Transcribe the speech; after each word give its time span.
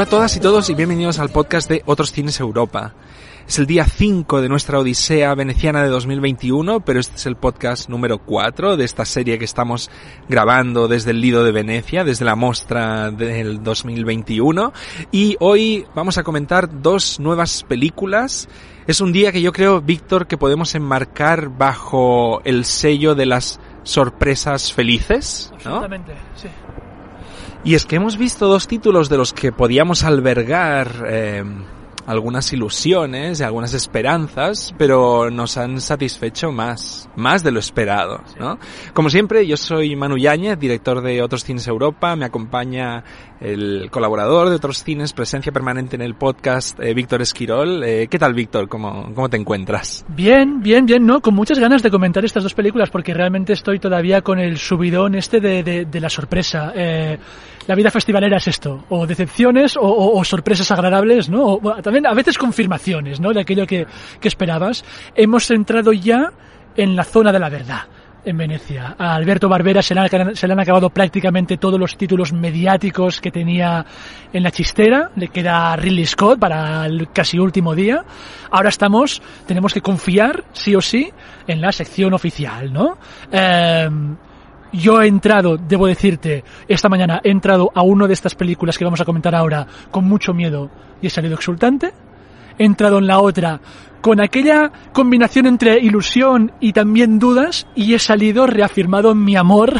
Hola 0.00 0.06
a 0.06 0.10
todas 0.10 0.34
y 0.34 0.40
todos 0.40 0.70
y 0.70 0.74
bienvenidos 0.74 1.18
al 1.18 1.28
podcast 1.28 1.68
de 1.68 1.82
Otros 1.84 2.10
Cines 2.10 2.40
Europa. 2.40 2.94
Es 3.46 3.58
el 3.58 3.66
día 3.66 3.84
5 3.84 4.40
de 4.40 4.48
nuestra 4.48 4.78
Odisea 4.78 5.34
Veneciana 5.34 5.82
de 5.82 5.90
2021, 5.90 6.80
pero 6.80 6.98
este 6.98 7.16
es 7.16 7.26
el 7.26 7.36
podcast 7.36 7.90
número 7.90 8.16
4 8.16 8.78
de 8.78 8.84
esta 8.86 9.04
serie 9.04 9.38
que 9.38 9.44
estamos 9.44 9.90
grabando 10.26 10.88
desde 10.88 11.10
el 11.10 11.20
Lido 11.20 11.44
de 11.44 11.52
Venecia, 11.52 12.02
desde 12.02 12.24
la 12.24 12.34
mostra 12.34 13.10
del 13.10 13.62
2021. 13.62 14.72
Y 15.12 15.36
hoy 15.38 15.84
vamos 15.94 16.16
a 16.16 16.22
comentar 16.22 16.80
dos 16.80 17.20
nuevas 17.20 17.62
películas. 17.64 18.48
Es 18.86 19.02
un 19.02 19.12
día 19.12 19.32
que 19.32 19.42
yo 19.42 19.52
creo, 19.52 19.82
Víctor, 19.82 20.26
que 20.26 20.38
podemos 20.38 20.74
enmarcar 20.74 21.50
bajo 21.50 22.40
el 22.44 22.64
sello 22.64 23.14
de 23.14 23.26
las 23.26 23.60
sorpresas 23.82 24.72
felices. 24.72 25.50
¿no? 25.62 25.74
Absolutamente, 25.74 26.14
sí. 26.36 26.48
Y 27.62 27.74
es 27.74 27.84
que 27.84 27.96
hemos 27.96 28.16
visto 28.16 28.46
dos 28.46 28.66
títulos 28.66 29.10
de 29.10 29.18
los 29.18 29.34
que 29.34 29.52
podíamos 29.52 30.02
albergar 30.02 31.04
eh, 31.06 31.44
algunas 32.06 32.52
ilusiones 32.54 33.38
y 33.38 33.42
algunas 33.42 33.74
esperanzas, 33.74 34.74
pero 34.78 35.30
nos 35.30 35.58
han 35.58 35.80
satisfecho 35.80 36.52
más, 36.52 37.08
más 37.16 37.42
de 37.42 37.52
lo 37.52 37.60
esperado, 37.60 38.22
¿no? 38.38 38.58
Como 38.94 39.10
siempre, 39.10 39.46
yo 39.46 39.58
soy 39.58 39.94
Manu 39.94 40.16
Yáñez, 40.16 40.58
director 40.58 41.02
de 41.02 41.22
Otros 41.22 41.44
Cines 41.44 41.68
Europa, 41.68 42.16
me 42.16 42.24
acompaña 42.24 43.04
el 43.40 43.88
colaborador 43.90 44.50
de 44.50 44.56
Otros 44.56 44.84
Cines, 44.84 45.12
presencia 45.12 45.50
permanente 45.50 45.96
en 45.96 46.02
el 46.02 46.14
podcast, 46.14 46.78
eh, 46.80 46.92
Víctor 46.92 47.22
Esquirol. 47.22 47.82
Eh, 47.82 48.06
¿Qué 48.08 48.18
tal, 48.18 48.34
Víctor? 48.34 48.68
¿Cómo, 48.68 49.12
¿Cómo 49.14 49.28
te 49.28 49.38
encuentras? 49.38 50.04
Bien, 50.08 50.60
bien, 50.60 50.84
bien, 50.84 51.06
¿no? 51.06 51.20
Con 51.20 51.34
muchas 51.34 51.58
ganas 51.58 51.82
de 51.82 51.90
comentar 51.90 52.24
estas 52.24 52.42
dos 52.42 52.54
películas 52.54 52.90
porque 52.90 53.14
realmente 53.14 53.54
estoy 53.54 53.78
todavía 53.78 54.20
con 54.20 54.38
el 54.38 54.58
subidón 54.58 55.14
este 55.14 55.40
de, 55.40 55.62
de, 55.86 56.00
la 56.00 56.10
sorpresa. 56.10 56.72
Eh, 56.74 57.18
la 57.66 57.74
vida 57.74 57.90
festivalera 57.90 58.36
es 58.36 58.48
esto, 58.48 58.84
o 58.90 59.06
decepciones 59.06 59.76
o, 59.80 60.22
sorpresas 60.24 60.70
agradables, 60.70 61.30
¿no? 61.30 61.44
O, 61.44 61.82
también 61.82 62.06
a 62.06 62.14
veces 62.14 62.36
confirmaciones, 62.36 63.20
¿no? 63.20 63.32
De 63.32 63.40
aquello 63.40 63.66
que, 63.66 63.86
que 64.20 64.28
esperabas. 64.28 64.84
Hemos 65.14 65.50
entrado 65.50 65.92
ya 65.92 66.32
en 66.76 66.94
la 66.94 67.04
zona 67.04 67.32
de 67.32 67.38
la 67.38 67.48
verdad 67.48 67.86
en 68.24 68.36
Venecia. 68.36 68.94
A 68.98 69.14
Alberto 69.14 69.48
Barbera 69.48 69.82
se 69.82 69.94
le, 69.94 70.00
han, 70.00 70.60
acabado 70.60 70.90
prácticamente 70.90 71.56
todos 71.56 71.78
los 71.78 71.96
títulos 71.96 72.32
mediáticos 72.32 73.20
que 73.20 73.30
tenía 73.30 73.84
en 74.32 74.42
la 74.42 74.50
chistera. 74.50 75.10
Le 75.16 75.28
queda 75.28 75.74
Ridley 75.76 76.06
Scott 76.06 76.38
para 76.38 76.86
el 76.86 77.10
casi 77.12 77.38
último 77.38 77.74
día. 77.74 78.04
Ahora 78.50 78.68
estamos, 78.68 79.22
tenemos 79.46 79.72
que 79.72 79.80
confiar, 79.80 80.44
sí 80.52 80.74
o 80.74 80.80
sí, 80.80 81.10
en 81.46 81.60
la 81.60 81.72
sección 81.72 82.14
oficial, 82.14 82.72
¿no? 82.72 82.98
Em, 83.30 84.16
yo 84.72 85.02
he 85.02 85.08
entrado, 85.08 85.56
debo 85.56 85.86
decirte, 85.86 86.44
esta 86.68 86.88
mañana 86.88 87.20
he 87.24 87.30
entrado 87.30 87.70
a 87.74 87.82
una 87.82 88.06
de 88.06 88.14
estas 88.14 88.34
películas 88.34 88.78
que 88.78 88.84
vamos 88.84 89.00
a 89.00 89.04
comentar 89.04 89.34
ahora 89.34 89.66
con 89.90 90.04
mucho 90.04 90.32
miedo 90.32 90.70
y 91.02 91.08
he 91.08 91.10
salido 91.10 91.34
exultante. 91.34 91.92
He 92.56 92.64
entrado 92.64 92.98
en 92.98 93.06
la 93.06 93.20
otra 93.20 93.60
con 94.00 94.20
aquella 94.20 94.70
combinación 94.92 95.46
entre 95.46 95.78
ilusión 95.80 96.52
y 96.60 96.72
también 96.72 97.18
dudas 97.18 97.66
y 97.74 97.94
he 97.94 97.98
salido 97.98 98.46
reafirmado 98.46 99.12
en 99.12 99.24
mi 99.24 99.36
amor 99.36 99.74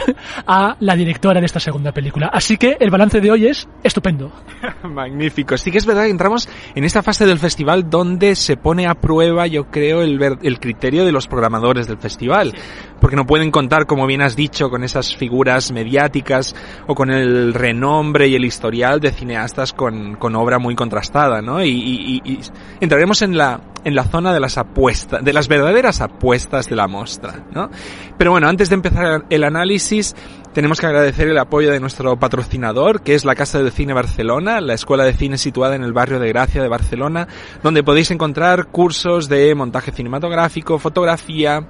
a 0.46 0.76
la 0.80 0.96
directora 0.96 1.40
de 1.40 1.46
esta 1.46 1.60
segunda 1.60 1.92
película. 1.92 2.30
Así 2.32 2.56
que 2.56 2.76
el 2.80 2.90
balance 2.90 3.20
de 3.20 3.30
hoy 3.30 3.46
es 3.46 3.68
estupendo. 3.82 4.32
Magnífico. 4.82 5.56
Sí 5.56 5.70
que 5.70 5.78
es 5.78 5.86
verdad 5.86 6.04
que 6.04 6.10
entramos 6.10 6.48
en 6.74 6.84
esta 6.84 7.02
fase 7.02 7.26
del 7.26 7.38
festival 7.38 7.88
donde 7.90 8.34
se 8.34 8.56
pone 8.56 8.86
a 8.86 8.94
prueba, 8.94 9.46
yo 9.46 9.64
creo, 9.70 10.02
el, 10.02 10.18
ver- 10.18 10.38
el 10.42 10.58
criterio 10.60 11.04
de 11.04 11.12
los 11.12 11.26
programadores 11.26 11.86
del 11.86 11.98
festival. 11.98 12.54
Porque 13.00 13.16
no 13.16 13.26
pueden 13.26 13.50
contar, 13.50 13.86
como 13.86 14.06
bien 14.06 14.20
has 14.22 14.36
dicho, 14.36 14.68
con 14.68 14.84
esas 14.84 15.16
figuras 15.16 15.72
mediáticas 15.72 16.54
o 16.86 16.94
con 16.94 17.10
el 17.10 17.54
renombre 17.54 18.28
y 18.28 18.34
el 18.34 18.44
historial 18.44 19.00
de 19.00 19.10
cineastas 19.12 19.72
con, 19.72 20.16
con 20.16 20.36
obra 20.36 20.58
muy 20.58 20.74
contrastada, 20.74 21.40
¿no? 21.40 21.62
Y, 21.64 21.70
y- 21.70 22.20
y- 22.24 22.32
y 22.32 22.40
entraremos 22.80 23.22
en 23.22 23.36
la, 23.38 23.60
en 23.84 23.94
la 23.94 24.04
zona 24.04 24.32
de 24.32 24.40
las 24.40 24.58
apuestas, 24.58 25.24
de 25.24 25.32
las 25.32 25.48
verdaderas 25.48 26.00
apuestas 26.00 26.68
de 26.68 26.76
la 26.76 26.88
muestra, 26.88 27.44
¿no? 27.52 27.70
Pero 28.18 28.30
bueno, 28.30 28.48
antes 28.48 28.68
de 28.68 28.74
empezar 28.74 29.24
el 29.30 29.44
análisis, 29.44 30.14
tenemos 30.52 30.80
que 30.80 30.86
agradecer 30.86 31.28
el 31.28 31.38
apoyo 31.38 31.70
de 31.70 31.80
nuestro 31.80 32.18
patrocinador, 32.18 33.02
que 33.02 33.14
es 33.14 33.24
la 33.24 33.34
Casa 33.34 33.58
del 33.58 33.72
Cine 33.72 33.92
Barcelona, 33.92 34.60
la 34.60 34.74
escuela 34.74 35.04
de 35.04 35.12
cine 35.12 35.38
situada 35.38 35.76
en 35.76 35.84
el 35.84 35.92
barrio 35.92 36.18
de 36.18 36.28
Gracia 36.28 36.62
de 36.62 36.68
Barcelona, 36.68 37.28
donde 37.62 37.84
podéis 37.84 38.10
encontrar 38.10 38.66
cursos 38.66 39.28
de 39.28 39.54
montaje 39.54 39.92
cinematográfico, 39.92 40.78
fotografía, 40.78 41.66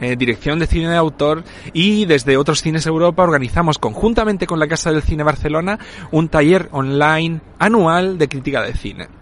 eh, 0.00 0.14
dirección 0.16 0.60
de 0.60 0.68
cine 0.68 0.88
de 0.90 0.96
autor 0.96 1.42
y 1.72 2.04
desde 2.04 2.36
otros 2.36 2.62
cines 2.62 2.86
Europa 2.86 3.24
organizamos 3.24 3.78
conjuntamente 3.78 4.46
con 4.46 4.60
la 4.60 4.68
Casa 4.68 4.92
del 4.92 5.02
Cine 5.02 5.24
Barcelona 5.24 5.78
un 6.12 6.28
taller 6.28 6.68
online 6.70 7.40
anual 7.58 8.16
de 8.16 8.28
crítica 8.28 8.62
de 8.62 8.74
cine. 8.74 9.17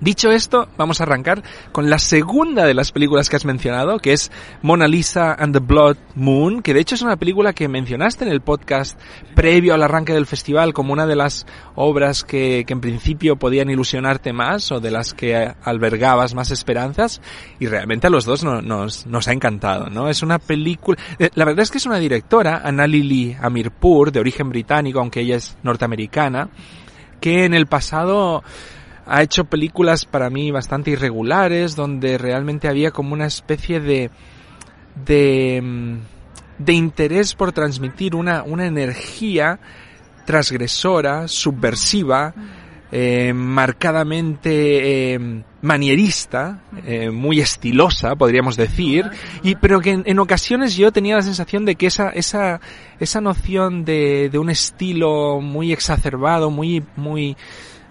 Dicho 0.00 0.30
esto, 0.30 0.68
vamos 0.76 1.00
a 1.00 1.04
arrancar 1.04 1.42
con 1.72 1.90
la 1.90 1.98
segunda 1.98 2.64
de 2.64 2.74
las 2.74 2.92
películas 2.92 3.28
que 3.28 3.34
has 3.34 3.44
mencionado, 3.44 3.98
que 3.98 4.12
es 4.12 4.30
Mona 4.62 4.86
Lisa 4.86 5.34
and 5.34 5.52
the 5.52 5.58
Blood 5.58 5.96
Moon, 6.14 6.62
que 6.62 6.72
de 6.72 6.78
hecho 6.78 6.94
es 6.94 7.02
una 7.02 7.16
película 7.16 7.52
que 7.52 7.66
mencionaste 7.66 8.24
en 8.24 8.30
el 8.30 8.40
podcast 8.40 8.96
previo 9.34 9.74
al 9.74 9.82
arranque 9.82 10.12
del 10.12 10.26
festival 10.26 10.72
como 10.72 10.92
una 10.92 11.04
de 11.06 11.16
las 11.16 11.46
obras 11.74 12.22
que, 12.22 12.64
en 12.68 12.80
principio 12.80 13.36
podían 13.36 13.70
ilusionarte 13.70 14.32
más 14.32 14.70
o 14.70 14.78
de 14.78 14.92
las 14.92 15.14
que 15.14 15.52
albergabas 15.64 16.32
más 16.32 16.52
esperanzas 16.52 17.20
y 17.58 17.66
realmente 17.66 18.06
a 18.06 18.10
los 18.10 18.24
dos 18.24 18.44
no- 18.44 18.62
nos, 18.62 19.04
nos 19.06 19.26
ha 19.26 19.32
encantado, 19.32 19.88
¿no? 19.90 20.08
Es 20.08 20.22
una 20.22 20.38
película, 20.38 20.96
eh, 21.18 21.30
la 21.34 21.44
verdad 21.44 21.62
es 21.64 21.72
que 21.72 21.78
es 21.78 21.86
una 21.86 21.98
directora, 21.98 22.60
Anna 22.64 22.86
Lily 22.86 23.36
Amirpur, 23.40 24.12
de 24.12 24.20
origen 24.20 24.48
británico, 24.48 25.00
aunque 25.00 25.22
ella 25.22 25.34
es 25.36 25.56
norteamericana, 25.64 26.50
que 27.20 27.44
en 27.44 27.52
el 27.54 27.66
pasado 27.66 28.44
ha 29.08 29.22
hecho 29.22 29.44
películas 29.44 30.04
para 30.04 30.30
mí 30.30 30.50
bastante 30.50 30.90
irregulares, 30.90 31.76
donde 31.76 32.18
realmente 32.18 32.68
había 32.68 32.90
como 32.90 33.14
una 33.14 33.26
especie 33.26 33.80
de 33.80 34.10
de, 35.04 35.60
mm, 35.62 35.96
de 36.58 36.72
interés 36.72 37.34
por 37.34 37.52
transmitir 37.52 38.14
una, 38.14 38.42
una 38.42 38.66
energía 38.66 39.60
transgresora, 40.26 41.28
subversiva, 41.28 42.34
eh, 42.90 43.32
marcadamente 43.34 45.12
eh, 45.12 45.42
manierista, 45.60 46.62
eh, 46.86 47.10
muy 47.10 47.38
estilosa, 47.40 48.16
podríamos 48.16 48.56
decir, 48.56 49.04
y 49.42 49.56
pero 49.56 49.80
que 49.80 49.90
en, 49.90 50.02
en 50.06 50.18
ocasiones 50.18 50.74
yo 50.74 50.90
tenía 50.90 51.16
la 51.16 51.22
sensación 51.22 51.66
de 51.66 51.74
que 51.74 51.86
esa 51.86 52.08
esa 52.10 52.60
esa 52.98 53.20
noción 53.20 53.84
de, 53.84 54.30
de 54.30 54.38
un 54.38 54.48
estilo 54.48 55.40
muy 55.42 55.70
exacerbado, 55.70 56.50
muy 56.50 56.82
muy 56.96 57.36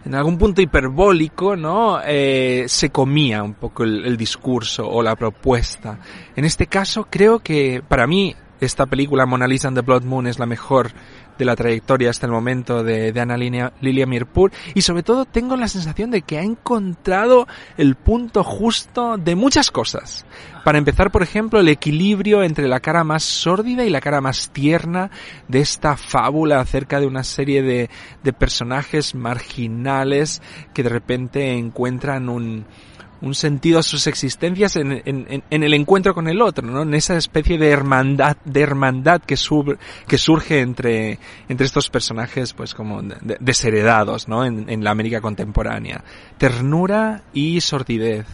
en 0.08 0.16
algún 0.16 0.38
punto 0.38 0.62
hiperbólico, 0.62 1.56
¿no? 1.56 2.00
Eh, 2.04 2.66
se 2.68 2.90
comía 2.90 3.44
un 3.44 3.54
poco 3.54 3.84
el, 3.84 4.06
el 4.06 4.18
discurso 4.18 4.88
o 4.90 5.04
la 5.04 5.16
propuesta. 5.16 6.00
En 6.36 6.46
este 6.46 6.68
caso, 6.68 7.08
creo 7.10 7.40
que 7.40 7.84
para 7.88 8.08
mí 8.08 8.36
esta 8.60 8.86
película 8.86 9.26
Mona 9.26 9.48
Lisa 9.48 9.68
and 9.68 9.78
the 9.78 9.82
Blood 9.82 10.04
Moon 10.04 10.28
es 10.28 10.40
la 10.40 10.46
mejor 10.46 10.92
de 11.38 11.46
la 11.46 11.56
trayectoria 11.56 12.10
hasta 12.10 12.26
el 12.26 12.32
momento 12.32 12.84
de, 12.84 13.12
de 13.12 13.20
Ana 13.20 13.38
Lilia, 13.38 14.06
Mirpur 14.06 14.52
y 14.74 14.82
sobre 14.82 15.04
todo 15.04 15.26
tengo 15.26 15.56
la 15.56 15.68
sensación 15.68 16.12
de 16.12 16.22
que 16.22 16.38
ha 16.38 16.44
encontrado 16.44 17.48
el 17.78 17.96
punto 17.96 18.44
justo 18.44 19.18
de 19.18 19.36
muchas 19.36 19.72
cosas. 19.72 20.26
Para 20.64 20.78
empezar, 20.78 21.12
por 21.12 21.24
ejemplo, 21.24 21.60
el 21.60 21.70
equilibrio 21.70 22.44
entre 22.44 22.68
la 22.68 22.82
cara 22.82 23.04
más 23.04 23.24
sórdida 23.24 23.86
y 23.86 23.90
la 23.90 24.02
cara 24.02 24.20
más 24.20 24.50
tierna 24.50 25.12
de 25.48 25.60
esta 25.60 25.96
fábula 25.96 26.60
acerca 26.60 27.00
de 27.00 27.08
una 27.08 27.24
serie 27.24 27.62
de, 27.62 27.90
de 28.24 28.34
personajes 28.34 29.16
marginales 29.16 30.42
que 30.74 30.84
de 30.84 30.90
repente 30.90 31.54
encuentran 31.54 32.28
un, 32.28 32.66
un 33.22 33.34
sentido 33.36 33.80
a 33.80 33.84
sus 33.84 34.08
existencias 34.08 34.76
en, 34.76 35.02
en, 35.06 35.44
en, 35.50 35.64
el 35.64 35.74
encuentro 35.74 36.14
con 36.14 36.28
el 36.28 36.42
otro, 36.42 36.68
¿no? 36.68 36.84
En 36.84 36.94
esa 36.94 37.18
especie 37.18 37.58
de 37.58 37.70
hermandad, 37.70 38.38
de 38.46 38.62
hermandad 38.62 39.22
que, 39.22 39.38
sub, 39.38 39.78
que 40.08 40.18
surge 40.18 40.62
entre, 40.62 41.20
entre 41.50 41.66
estos 41.66 41.90
personajes, 41.90 42.54
pues 42.54 42.74
como 42.74 43.02
de, 43.02 43.38
desheredados, 43.40 44.28
¿no? 44.28 44.46
En, 44.46 44.70
en, 44.70 44.84
la 44.84 44.92
América 44.92 45.22
contemporánea. 45.22 46.04
Ternura 46.38 47.24
y 47.34 47.62
sordidez. 47.62 48.26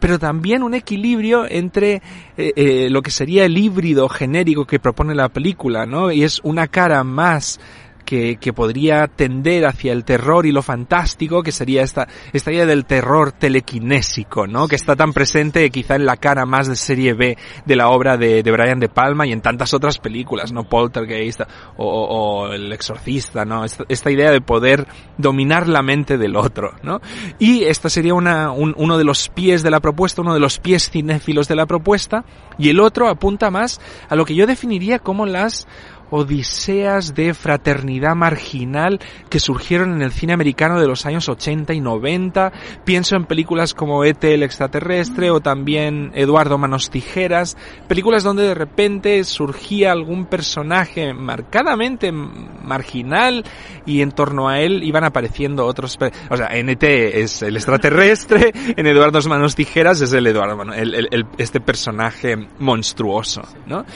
Pero 0.00 0.18
también 0.18 0.62
un 0.62 0.74
equilibrio 0.74 1.46
entre 1.48 2.02
eh, 2.36 2.52
eh, 2.56 2.88
lo 2.90 3.02
que 3.02 3.10
sería 3.10 3.44
el 3.44 3.56
híbrido 3.56 4.08
genérico 4.08 4.66
que 4.66 4.80
propone 4.80 5.14
la 5.14 5.28
película, 5.28 5.86
¿no? 5.86 6.10
Y 6.10 6.24
es 6.24 6.40
una 6.42 6.66
cara 6.66 7.04
más 7.04 7.60
que, 8.04 8.36
que, 8.36 8.52
podría 8.52 9.06
tender 9.06 9.66
hacia 9.66 9.92
el 9.92 10.04
terror 10.04 10.46
y 10.46 10.52
lo 10.52 10.62
fantástico, 10.62 11.42
que 11.42 11.52
sería 11.52 11.82
esta, 11.82 12.08
esta 12.32 12.52
idea 12.52 12.66
del 12.66 12.84
terror 12.84 13.32
telequinésico, 13.32 14.46
¿no? 14.46 14.68
Que 14.68 14.76
está 14.76 14.96
tan 14.96 15.12
presente 15.12 15.68
quizá 15.70 15.96
en 15.96 16.06
la 16.06 16.16
cara 16.16 16.46
más 16.46 16.68
de 16.68 16.76
serie 16.76 17.14
B 17.14 17.36
de 17.64 17.76
la 17.76 17.88
obra 17.88 18.16
de, 18.16 18.42
de 18.42 18.50
Brian 18.50 18.80
De 18.80 18.88
Palma 18.88 19.26
y 19.26 19.32
en 19.32 19.40
tantas 19.40 19.74
otras 19.74 19.98
películas, 19.98 20.52
¿no? 20.52 20.64
Poltergeist 20.64 21.42
o, 21.76 21.86
o, 21.86 22.52
El 22.52 22.72
Exorcista, 22.72 23.44
¿no? 23.44 23.64
Esta, 23.64 23.84
esta, 23.88 24.10
idea 24.10 24.30
de 24.30 24.40
poder 24.40 24.86
dominar 25.16 25.68
la 25.68 25.82
mente 25.82 26.18
del 26.18 26.36
otro, 26.36 26.74
¿no? 26.82 27.00
Y 27.38 27.64
esta 27.64 27.88
sería 27.88 28.14
una, 28.14 28.50
un, 28.50 28.74
uno 28.76 28.98
de 28.98 29.04
los 29.04 29.28
pies 29.28 29.62
de 29.62 29.70
la 29.70 29.80
propuesta, 29.80 30.22
uno 30.22 30.34
de 30.34 30.40
los 30.40 30.58
pies 30.58 30.90
cinéfilos 30.90 31.48
de 31.48 31.56
la 31.56 31.66
propuesta, 31.66 32.24
y 32.58 32.68
el 32.68 32.80
otro 32.80 33.08
apunta 33.08 33.50
más 33.50 33.80
a 34.08 34.16
lo 34.16 34.24
que 34.24 34.34
yo 34.34 34.46
definiría 34.46 34.98
como 34.98 35.26
las 35.26 35.66
odiseas 36.12 37.14
de 37.14 37.32
fraternidad 37.32 38.14
marginal 38.14 39.00
que 39.30 39.40
surgieron 39.40 39.94
en 39.94 40.02
el 40.02 40.12
cine 40.12 40.34
americano 40.34 40.78
de 40.78 40.86
los 40.86 41.06
años 41.06 41.28
80 41.28 41.72
y 41.72 41.80
90. 41.80 42.52
Pienso 42.84 43.16
en 43.16 43.24
películas 43.24 43.72
como 43.72 44.04
E.T. 44.04 44.34
el 44.34 44.42
extraterrestre 44.42 45.30
o 45.30 45.40
también 45.40 46.12
Eduardo 46.14 46.58
Manos 46.58 46.90
Tijeras, 46.90 47.56
películas 47.88 48.22
donde 48.22 48.42
de 48.42 48.54
repente 48.54 49.24
surgía 49.24 49.90
algún 49.90 50.26
personaje 50.26 51.14
marcadamente 51.14 52.12
marginal 52.12 53.44
y 53.86 54.02
en 54.02 54.12
torno 54.12 54.50
a 54.50 54.60
él 54.60 54.82
iban 54.84 55.04
apareciendo 55.04 55.64
otros, 55.64 55.98
o 56.28 56.36
sea, 56.36 56.48
en 56.48 56.68
E.T. 56.68 57.22
es 57.22 57.42
el 57.42 57.56
extraterrestre, 57.56 58.52
en 58.76 58.86
Eduardo 58.86 59.18
Manos 59.30 59.54
Tijeras 59.54 60.02
es 60.02 60.12
el 60.12 60.26
Eduardo, 60.26 60.62
el, 60.74 60.94
el, 60.94 61.08
el, 61.10 61.26
este 61.38 61.60
personaje 61.60 62.36
monstruoso, 62.58 63.42
¿no? 63.66 63.86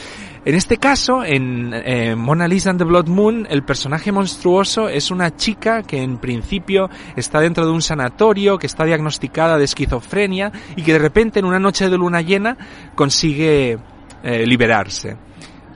En 0.47 0.55
este 0.55 0.77
caso, 0.77 1.25
en 1.25 1.75
eh, 1.75 2.15
Mona 2.15 2.47
Lisa 2.47 2.71
and 2.71 2.79
the 2.79 2.85
Blood 2.85 3.09
Moon, 3.09 3.49
el 3.51 3.65
personaje 3.65 4.13
monstruoso 4.13 4.89
es 4.89 5.11
una 5.11 5.35
chica 5.35 5.83
que 5.83 6.01
en 6.01 6.19
principio 6.19 6.89
está 7.17 7.41
dentro 7.41 7.67
de 7.67 7.73
un 7.73 7.83
sanatorio, 7.83 8.57
que 8.57 8.69
está 8.69 8.85
diagnosticada 8.85 9.59
de 9.59 9.65
esquizofrenia 9.65 10.53
y 10.77 10.83
que 10.83 10.93
de 10.93 11.01
repente 11.01 11.41
en 11.41 11.47
una 11.47 11.59
noche 11.59 11.91
de 11.91 11.99
luna 11.99 12.21
llena 12.21 12.57
consigue 12.95 13.77
eh, 14.23 14.47
liberarse, 14.47 15.17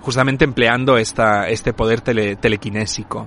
justamente 0.02 0.44
empleando 0.44 0.99
esta, 0.99 1.49
este 1.49 1.72
poder 1.72 2.00
tele, 2.00 2.37
telequinésico. 2.37 3.26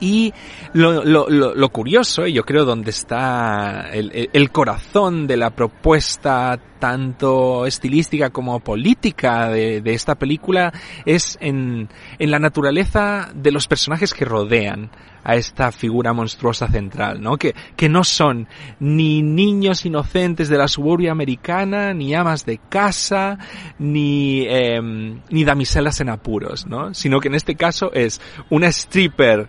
Y 0.00 0.32
lo, 0.72 1.04
lo, 1.04 1.28
lo, 1.28 1.68
curioso, 1.70 2.26
y 2.26 2.34
yo 2.34 2.42
creo 2.44 2.64
donde 2.64 2.90
está 2.90 3.88
el, 3.92 4.28
el, 4.32 4.50
corazón 4.50 5.26
de 5.26 5.36
la 5.36 5.50
propuesta 5.50 6.58
tanto 6.78 7.66
estilística 7.66 8.30
como 8.30 8.60
política 8.60 9.48
de, 9.48 9.80
de 9.80 9.94
esta 9.94 10.14
película, 10.16 10.72
es 11.04 11.38
en, 11.40 11.88
en, 12.18 12.30
la 12.30 12.38
naturaleza 12.38 13.30
de 13.34 13.52
los 13.52 13.66
personajes 13.66 14.12
que 14.12 14.24
rodean 14.24 14.90
a 15.24 15.34
esta 15.34 15.72
figura 15.72 16.12
monstruosa 16.12 16.68
central, 16.68 17.20
¿no? 17.20 17.36
Que, 17.36 17.52
que 17.74 17.88
no 17.88 18.04
son 18.04 18.46
ni 18.78 19.22
niños 19.22 19.84
inocentes 19.84 20.48
de 20.48 20.56
la 20.56 20.68
suburbia 20.68 21.10
americana, 21.10 21.92
ni 21.92 22.14
amas 22.14 22.46
de 22.46 22.58
casa, 22.68 23.36
ni, 23.78 24.46
eh, 24.46 24.80
ni 24.80 25.44
damiselas 25.44 26.00
en 26.00 26.10
apuros, 26.10 26.68
¿no? 26.68 26.94
Sino 26.94 27.18
que 27.18 27.26
en 27.26 27.34
este 27.34 27.56
caso 27.56 27.92
es 27.92 28.20
una 28.50 28.68
stripper 28.68 29.48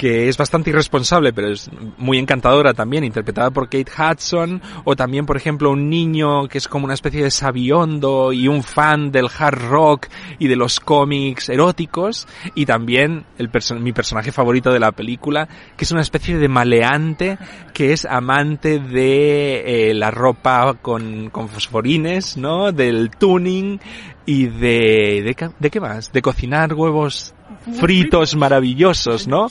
que 0.00 0.30
es 0.30 0.38
bastante 0.38 0.70
irresponsable, 0.70 1.34
pero 1.34 1.52
es 1.52 1.70
muy 1.98 2.16
encantadora 2.16 2.72
también, 2.72 3.04
interpretada 3.04 3.50
por 3.50 3.68
Kate 3.68 3.92
Hudson, 3.92 4.62
o 4.84 4.96
también, 4.96 5.26
por 5.26 5.36
ejemplo, 5.36 5.70
un 5.70 5.90
niño 5.90 6.48
que 6.48 6.56
es 6.56 6.68
como 6.68 6.86
una 6.86 6.94
especie 6.94 7.22
de 7.22 7.30
sabiondo 7.30 8.32
y 8.32 8.48
un 8.48 8.62
fan 8.62 9.12
del 9.12 9.28
hard 9.28 9.60
rock 9.68 10.06
y 10.38 10.48
de 10.48 10.56
los 10.56 10.80
cómics 10.80 11.50
eróticos, 11.50 12.26
y 12.54 12.64
también 12.64 13.26
el 13.36 13.50
mi 13.78 13.92
personaje 13.92 14.32
favorito 14.32 14.72
de 14.72 14.80
la 14.80 14.92
película, 14.92 15.46
que 15.76 15.84
es 15.84 15.92
una 15.92 16.00
especie 16.00 16.38
de 16.38 16.48
maleante 16.48 17.36
que 17.74 17.92
es 17.92 18.06
amante 18.06 18.78
de 18.78 19.90
eh, 19.90 19.94
la 19.94 20.10
ropa 20.10 20.78
con, 20.80 21.28
con 21.28 21.50
fosforines, 21.50 22.38
¿no? 22.38 22.72
Del 22.72 23.10
tuning 23.10 23.80
y 24.26 24.46
de, 24.46 25.22
de, 25.24 25.50
de 25.58 25.70
qué 25.70 25.80
más? 25.80 26.12
De 26.12 26.22
cocinar 26.22 26.74
huevos 26.74 27.34
fritos 27.78 28.36
maravillosos, 28.36 29.26
¿no? 29.26 29.48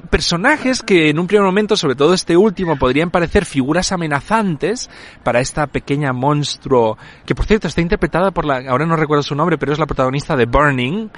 personajes 0.00 0.82
que 0.82 1.10
en 1.10 1.18
un 1.18 1.26
primer 1.26 1.44
momento, 1.44 1.76
sobre 1.76 1.94
todo 1.94 2.14
este 2.14 2.36
último, 2.36 2.78
podrían 2.78 3.10
parecer 3.10 3.44
figuras 3.44 3.92
amenazantes 3.92 4.88
para 5.22 5.40
esta 5.40 5.66
pequeña 5.66 6.12
monstruo, 6.12 6.96
que 7.26 7.34
por 7.34 7.44
cierto 7.44 7.68
está 7.68 7.82
interpretada 7.82 8.30
por 8.30 8.46
la, 8.46 8.62
ahora 8.70 8.86
no 8.86 8.96
recuerdo 8.96 9.22
su 9.22 9.34
nombre, 9.34 9.58
pero 9.58 9.72
es 9.72 9.78
la 9.78 9.86
protagonista 9.86 10.36
de 10.36 10.46
Burning, 10.46 11.10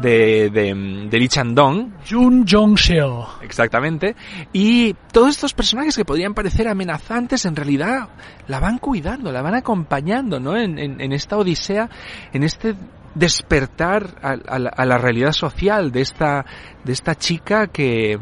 de, 0.00 0.50
de, 0.50 1.08
de 1.10 1.18
Lee 1.18 1.28
Chandong. 1.28 1.92
Jun 2.08 2.46
Jong 2.48 2.78
Seo. 2.78 3.28
Exactamente. 3.42 4.16
Y 4.52 4.94
todos 5.12 5.30
estos 5.30 5.54
personajes 5.54 5.96
que 5.96 6.04
podrían 6.04 6.34
parecer 6.34 6.68
amenazantes, 6.68 7.44
en 7.44 7.56
realidad 7.56 8.08
la 8.48 8.60
van 8.60 8.78
cuidando, 8.78 9.32
la 9.32 9.42
van 9.42 9.54
acompañando, 9.54 10.40
¿no? 10.40 10.56
En, 10.56 10.78
en, 10.78 11.00
en 11.00 11.12
esta 11.12 11.36
odisea, 11.36 11.88
en 12.32 12.42
este 12.42 12.74
despertar 13.14 14.18
a, 14.22 14.30
a, 14.30 14.58
la, 14.58 14.70
a, 14.70 14.86
la, 14.86 14.98
realidad 14.98 15.32
social 15.32 15.90
de 15.90 16.00
esta, 16.00 16.44
de 16.84 16.92
esta 16.92 17.16
chica 17.16 17.66
que, 17.66 18.18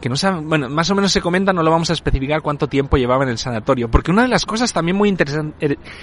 que 0.00 0.08
no 0.08 0.16
sabe, 0.16 0.40
bueno, 0.40 0.68
más 0.68 0.90
o 0.90 0.94
menos 0.94 1.12
se 1.12 1.20
comenta, 1.20 1.52
no 1.52 1.62
lo 1.62 1.70
vamos 1.70 1.90
a 1.90 1.92
especificar 1.92 2.42
cuánto 2.42 2.68
tiempo 2.68 2.96
llevaba 2.96 3.24
en 3.24 3.30
el 3.30 3.38
sanatorio, 3.38 3.90
porque 3.90 4.10
una 4.10 4.22
de 4.22 4.28
las 4.28 4.46
cosas 4.46 4.72
también 4.72 4.96
muy 4.96 5.08
interesan, 5.08 5.54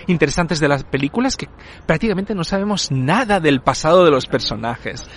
interesantes 0.07 0.59
de 0.59 0.67
la 0.67 0.79
película 0.79 1.27
es 1.27 1.37
que 1.37 1.47
prácticamente 1.85 2.35
no 2.35 2.43
sabemos 2.43 2.91
nada 2.91 3.39
del 3.39 3.61
pasado 3.61 4.03
de 4.03 4.11
los 4.11 4.25
personajes. 4.25 5.07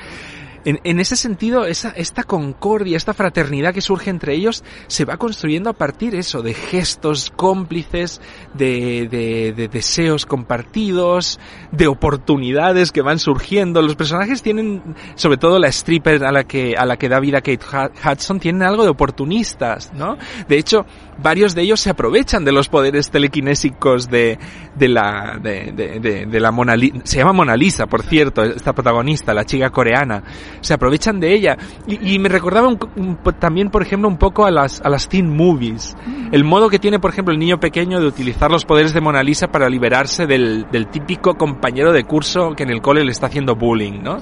En, 0.69 0.81
en, 0.85 1.00
ese 1.00 1.17
sentido, 1.17 1.65
esa, 1.65 1.88
esta 1.97 2.25
concordia, 2.25 2.99
esta 2.99 3.14
fraternidad 3.14 3.73
que 3.73 3.81
surge 3.81 4.11
entre 4.11 4.35
ellos, 4.35 4.62
se 4.87 5.07
va 5.07 5.16
construyendo 5.16 5.71
a 5.71 5.73
partir 5.73 6.14
eso, 6.14 6.42
de 6.42 6.52
gestos 6.52 7.33
cómplices, 7.35 8.21
de, 8.52 9.09
de, 9.11 9.54
de, 9.57 9.69
deseos 9.69 10.26
compartidos, 10.26 11.40
de 11.73 11.87
oportunidades 11.87 12.92
que 12.92 13.00
van 13.00 13.19
surgiendo. 13.19 13.81
Los 13.81 13.97
personajes 13.97 14.42
tienen, 14.42 14.95
sobre 15.14 15.38
todo 15.38 15.59
la 15.59 15.69
stripper 15.69 16.23
a 16.23 16.33
la 16.33 16.45
que, 16.45 16.75
a 16.76 16.85
la 16.85 16.99
que 16.99 17.09
da 17.09 17.19
vida 17.19 17.40
Kate 17.40 17.64
Hudson, 18.04 18.38
tienen 18.38 18.62
algo 18.62 18.85
de 18.85 18.90
oportunistas, 18.90 19.95
¿no? 19.95 20.19
De 20.49 20.59
hecho, 20.59 20.85
varios 21.16 21.54
de 21.54 21.62
ellos 21.62 21.81
se 21.81 21.88
aprovechan 21.88 22.45
de 22.45 22.52
los 22.52 22.69
poderes 22.69 23.11
telequinésicos 23.11 24.09
de, 24.11 24.38
de 24.76 24.88
la, 24.88 25.38
de, 25.42 25.73
de, 25.73 26.26
de, 26.26 26.40
la 26.40 26.50
Mona 26.50 26.76
Lisa. 26.76 27.00
Se 27.04 27.19
llama 27.19 27.33
Mona 27.33 27.57
Lisa, 27.57 27.87
por 27.87 28.02
cierto, 28.02 28.42
esta 28.42 28.73
protagonista, 28.73 29.35
la 29.35 29.45
chica 29.45 29.71
coreana. 29.71 30.23
Se 30.61 30.75
aprovechan 30.75 31.21
de 31.21 31.35
ella. 31.35 31.57
Y, 31.87 32.15
y 32.15 32.19
me 32.19 32.29
recordaba 32.29 32.69
un, 32.69 32.79
un, 32.97 33.19
también, 33.38 33.71
por 33.71 33.83
ejemplo, 33.83 34.09
un 34.09 34.19
poco 34.19 34.45
a 34.45 34.50
las, 34.50 34.81
a 34.81 34.88
las 34.88 35.09
teen 35.09 35.35
movies. 35.35 35.97
El 36.33 36.45
modo 36.45 36.69
que 36.69 36.79
tiene, 36.79 36.99
por 36.99 37.11
ejemplo, 37.11 37.33
el 37.33 37.38
niño 37.38 37.61
pequeño 37.61 38.00
de 38.00 38.07
utilizar 38.07 38.50
los 38.50 38.65
poderes 38.65 38.93
de 38.93 39.00
Mona 39.00 39.23
Lisa 39.23 39.49
para 39.49 39.69
liberarse 39.69 40.27
del, 40.27 40.67
del 40.71 40.88
típico 40.88 41.35
compañero 41.35 41.93
de 41.93 42.05
curso 42.05 42.55
que 42.55 42.62
en 42.62 42.71
el 42.71 42.83
cole 42.83 43.05
le 43.05 43.12
está 43.12 43.27
haciendo 43.27 43.57
bullying, 43.57 44.03
¿no? 44.03 44.19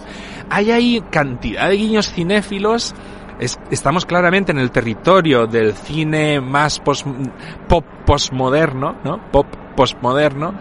Hay 0.50 0.71
ahí 0.71 1.02
cantidad 1.11 1.69
de 1.69 1.76
guiños 1.76 2.12
cinéfilos 2.12 2.95
es, 3.38 3.59
estamos 3.71 4.07
claramente 4.07 4.52
en 4.52 4.59
el 4.59 4.71
territorio 4.71 5.47
del 5.47 5.75
cine 5.75 6.40
más 6.40 6.81
post, 6.81 7.07
pop 7.69 7.85
postmoderno, 8.05 8.97
¿no? 9.05 9.21
Pop 9.31 9.47
postmoderno, 9.76 10.55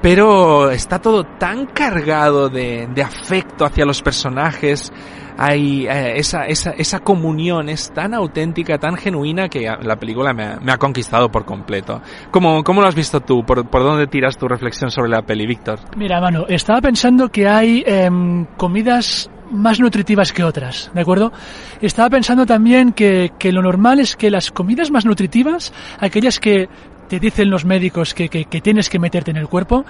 pero 0.00 0.70
está 0.70 1.00
todo 1.00 1.24
tan 1.24 1.66
cargado 1.66 2.48
de, 2.48 2.88
afecto 3.04 3.64
hacia 3.64 3.84
los 3.84 4.02
personajes, 4.02 4.92
hay 5.36 5.86
eh, 5.86 6.14
esa, 6.16 6.44
esa, 6.46 6.70
esa 6.72 7.00
comunión 7.00 7.68
es 7.68 7.92
tan 7.92 8.14
auténtica, 8.14 8.78
tan 8.78 8.96
genuina 8.96 9.48
que 9.48 9.68
la 9.80 9.96
película 9.96 10.32
me 10.32 10.72
ha, 10.72 10.78
conquistado 10.78 11.30
por 11.30 11.44
completo. 11.44 12.02
¿Cómo, 12.30 12.62
¿Cómo, 12.64 12.80
lo 12.80 12.88
has 12.88 12.94
visto 12.94 13.20
tú? 13.20 13.44
¿Por, 13.44 13.68
¿Por, 13.68 13.82
dónde 13.82 14.06
tiras 14.06 14.36
tu 14.36 14.48
reflexión 14.48 14.90
sobre 14.90 15.10
la 15.10 15.22
peli, 15.22 15.46
Víctor? 15.46 15.80
Mira, 15.96 16.20
mano, 16.20 16.44
estaba 16.48 16.80
pensando 16.80 17.28
que 17.28 17.48
hay 17.48 17.84
eh, 17.86 18.10
comidas 18.56 19.30
más 19.50 19.80
nutritivas 19.80 20.32
que 20.32 20.44
otras, 20.44 20.90
¿de 20.94 21.00
acuerdo? 21.00 21.32
Estaba 21.80 22.10
pensando 22.10 22.44
también 22.44 22.92
que, 22.92 23.32
que 23.38 23.52
lo 23.52 23.62
normal 23.62 24.00
es 24.00 24.16
que 24.16 24.30
las 24.30 24.50
comidas 24.50 24.90
más 24.90 25.06
nutritivas, 25.06 25.72
aquellas 26.00 26.38
que 26.38 26.68
te 27.08 27.18
dicen 27.18 27.50
los 27.50 27.64
médicos 27.64 28.14
que, 28.14 28.28
que, 28.28 28.60
tienes 28.60 28.88
que 28.88 28.98
meterte 28.98 29.30
en 29.30 29.36
el 29.36 29.48
cuerpo, 29.48 29.84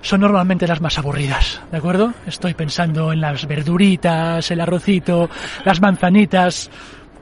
son 0.00 0.20
normalmente 0.20 0.66
las 0.66 0.80
más 0.80 0.98
aburridas, 0.98 1.60
¿de 1.70 1.78
acuerdo? 1.78 2.12
Estoy 2.26 2.54
pensando 2.54 3.12
en 3.12 3.20
las 3.20 3.46
verduritas, 3.46 4.50
el 4.50 4.60
arrocito, 4.60 5.30
las 5.64 5.80
manzanitas, 5.80 6.70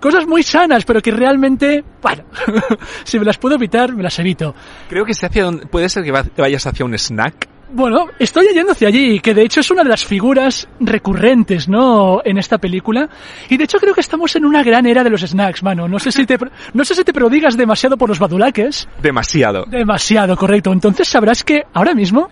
cosas 0.01 0.27
muy 0.27 0.43
sanas, 0.43 0.85
pero 0.85 1.01
que 1.01 1.13
realmente, 1.13 1.85
bueno, 2.03 2.25
si 3.05 3.19
me 3.19 3.25
las 3.25 3.39
puedo 3.39 3.55
evitar, 3.55 3.93
me 3.95 4.03
las 4.03 4.19
evito. 4.19 4.55
Creo 4.89 5.05
que 5.05 5.15
se 5.15 5.27
hacia 5.27 5.51
puede 5.71 5.89
ser 5.89 6.03
que 6.03 6.13
vayas 6.13 6.67
hacia 6.67 6.85
un 6.85 6.95
snack. 6.95 7.49
Bueno, 7.75 8.07
estoy 8.19 8.49
yendo 8.52 8.73
hacia 8.73 8.88
allí, 8.88 9.19
que 9.21 9.33
de 9.33 9.43
hecho 9.43 9.61
es 9.61 9.71
una 9.71 9.83
de 9.83 9.88
las 9.88 10.05
figuras 10.05 10.69
recurrentes, 10.79 11.69
¿no? 11.69 12.21
En 12.23 12.37
esta 12.37 12.59
película. 12.59 13.09
Y 13.49 13.57
de 13.57 13.64
hecho 13.64 13.79
creo 13.79 13.95
que 13.95 14.02
estamos 14.02 14.37
en 14.37 14.45
una 14.45 14.62
gran 14.62 14.85
era 14.87 15.02
de 15.02 15.09
los 15.09 15.23
snacks, 15.23 15.62
mano. 15.62 15.88
No 15.88 15.99
sé 15.99 16.12
si 16.12 16.26
te, 16.26 16.37
no 16.75 16.85
sé 16.85 16.95
si 16.95 17.02
te 17.02 17.12
prodigas 17.14 17.57
demasiado 17.57 17.97
por 17.97 18.11
los 18.11 18.19
badulaques. 18.19 18.88
Demasiado. 19.00 19.64
Demasiado, 19.64 20.37
correcto. 20.37 20.71
Entonces 20.71 21.09
sabrás 21.09 21.43
que 21.45 21.62
ahora 21.73 21.95
mismo 21.95 22.29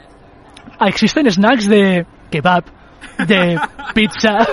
existen 0.80 1.30
snacks 1.30 1.66
de 1.66 2.06
kebab, 2.30 2.64
de 3.26 3.58
pizza, 3.94 4.46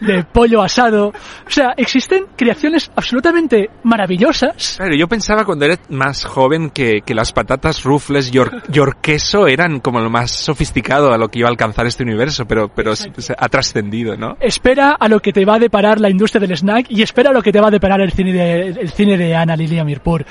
de 0.00 0.24
pollo 0.24 0.62
asado. 0.62 1.08
O 1.08 1.50
sea, 1.50 1.74
existen 1.76 2.26
creaciones 2.36 2.90
absolutamente 2.94 3.70
maravillosas. 3.82 4.76
Claro, 4.76 4.94
yo 4.96 5.08
pensaba 5.08 5.44
cuando 5.44 5.64
eres 5.64 5.80
más 5.88 6.24
joven 6.24 6.70
que, 6.70 7.00
que 7.04 7.14
las 7.14 7.32
patatas 7.32 7.84
rufles 7.84 8.30
york, 8.30 8.98
queso 9.00 9.46
eran 9.46 9.80
como 9.80 10.00
lo 10.00 10.10
más 10.10 10.30
sofisticado 10.30 11.12
a 11.12 11.18
lo 11.18 11.28
que 11.28 11.40
iba 11.40 11.48
a 11.48 11.50
alcanzar 11.50 11.86
este 11.86 12.02
universo, 12.02 12.46
pero, 12.46 12.68
pero 12.68 12.92
ha 12.92 13.48
trascendido, 13.48 14.16
¿no? 14.16 14.36
Espera 14.40 14.96
a 14.98 15.08
lo 15.08 15.20
que 15.20 15.32
te 15.32 15.44
va 15.44 15.56
a 15.56 15.58
deparar 15.58 16.00
la 16.00 16.10
industria 16.10 16.40
del 16.40 16.56
snack 16.56 16.86
y 16.90 17.02
espera 17.02 17.30
a 17.30 17.32
lo 17.32 17.42
que 17.42 17.52
te 17.52 17.60
va 17.60 17.68
a 17.68 17.70
deparar 17.70 18.00
el 18.00 18.12
cine 18.12 18.32
de, 18.32 18.68
el 18.68 18.90
cine 18.90 19.16
de 19.16 19.34
Ana 19.34 19.56
Lilia 19.56 19.84
Mirpur. 19.84 20.24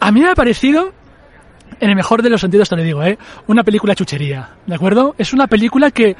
A 0.00 0.12
mí 0.12 0.20
me 0.20 0.30
ha 0.30 0.34
parecido 0.34 0.92
en 1.78 1.88
el 1.88 1.96
mejor 1.96 2.22
de 2.22 2.30
los 2.30 2.40
sentidos 2.40 2.68
te 2.68 2.76
lo 2.76 2.82
digo, 2.82 3.02
¿eh? 3.02 3.18
Una 3.46 3.64
película 3.64 3.94
chuchería, 3.94 4.50
¿de 4.66 4.74
acuerdo? 4.74 5.14
Es 5.18 5.32
una 5.32 5.46
película 5.46 5.90
que 5.90 6.16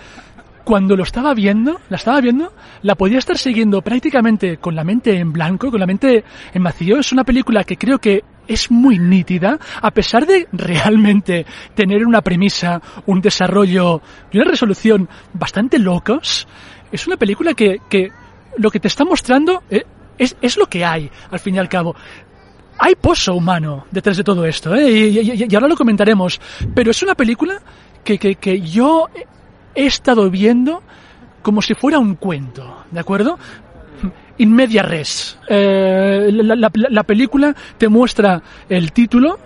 cuando 0.65 0.97
lo 0.97 1.03
estaba 1.03 1.35
viendo, 1.35 1.81
la 1.89 1.97
estaba 1.97 2.21
viendo, 2.21 2.53
la 2.83 2.95
podía 2.95 3.19
estar 3.19 3.39
siguiendo 3.39 3.83
prácticamente 3.83 4.59
con 4.59 4.75
la 4.75 4.85
mente 4.85 5.19
en 5.19 5.33
blanco, 5.33 5.71
con 5.71 5.81
la 5.81 5.87
mente 5.87 6.25
en 6.53 6.63
vacío. 6.63 6.99
Es 6.99 7.13
una 7.13 7.25
película 7.25 7.65
que 7.65 7.77
creo 7.77 7.99
que 7.99 8.23
es 8.47 8.71
muy 8.71 8.99
nítida, 8.99 9.59
a 9.81 9.91
pesar 9.91 10.27
de 10.27 10.49
realmente 10.53 11.47
tener 11.75 12.05
una 12.05 12.21
premisa, 12.21 12.81
un 13.07 13.21
desarrollo 13.21 14.03
y 14.33 14.39
una 14.39 14.51
resolución 14.51 15.09
bastante 15.33 15.79
locos. 15.79 16.47
Es 16.91 17.07
una 17.07 17.17
película 17.17 17.55
que, 17.55 17.79
que 17.89 18.11
lo 18.57 18.71
que 18.71 18.81
te 18.81 18.89
está 18.89 19.05
mostrando 19.05 19.63
eh, 19.71 19.85
es, 20.19 20.37
es 20.41 20.57
lo 20.57 20.67
que 20.67 20.85
hay, 20.85 21.11
al 21.31 21.39
fin 21.39 21.55
y 21.55 21.59
al 21.59 21.69
cabo 21.69 21.95
hay 22.83 22.95
pozo 22.95 23.35
humano 23.35 23.85
detrás 23.91 24.17
de 24.17 24.25
todo 24.25 24.47
esto, 24.47 24.75
¿eh? 24.75 24.91
y, 24.91 25.19
y, 25.19 25.47
y, 25.47 25.55
ahora 25.55 25.69
lo 25.69 25.77
comentaremos, 25.77 26.41
pero 26.75 26.91
es 26.91 27.03
una 27.03 27.15
película 27.15 27.61
que, 28.03 28.19
que, 28.19 28.37
que 28.37 28.63
yo 28.63 29.07
he 29.75 29.87
estado 29.87 30.31
viendo 30.31 30.83
como 31.43 31.63
si 31.63 31.75
fuera 31.75 31.99
un 31.99 32.15
cuento, 32.17 32.85
¿de 32.91 33.01
acuerdo? 33.01 33.39
In 34.39 34.53
media 34.53 34.83
res. 34.83 35.39
Eh, 35.49 36.31
la, 36.33 36.55
la, 36.55 36.71
la 36.73 37.03
película 37.03 37.55
te 37.79 37.89
muestra 37.89 38.43
el 38.69 38.93
título, 38.93 39.39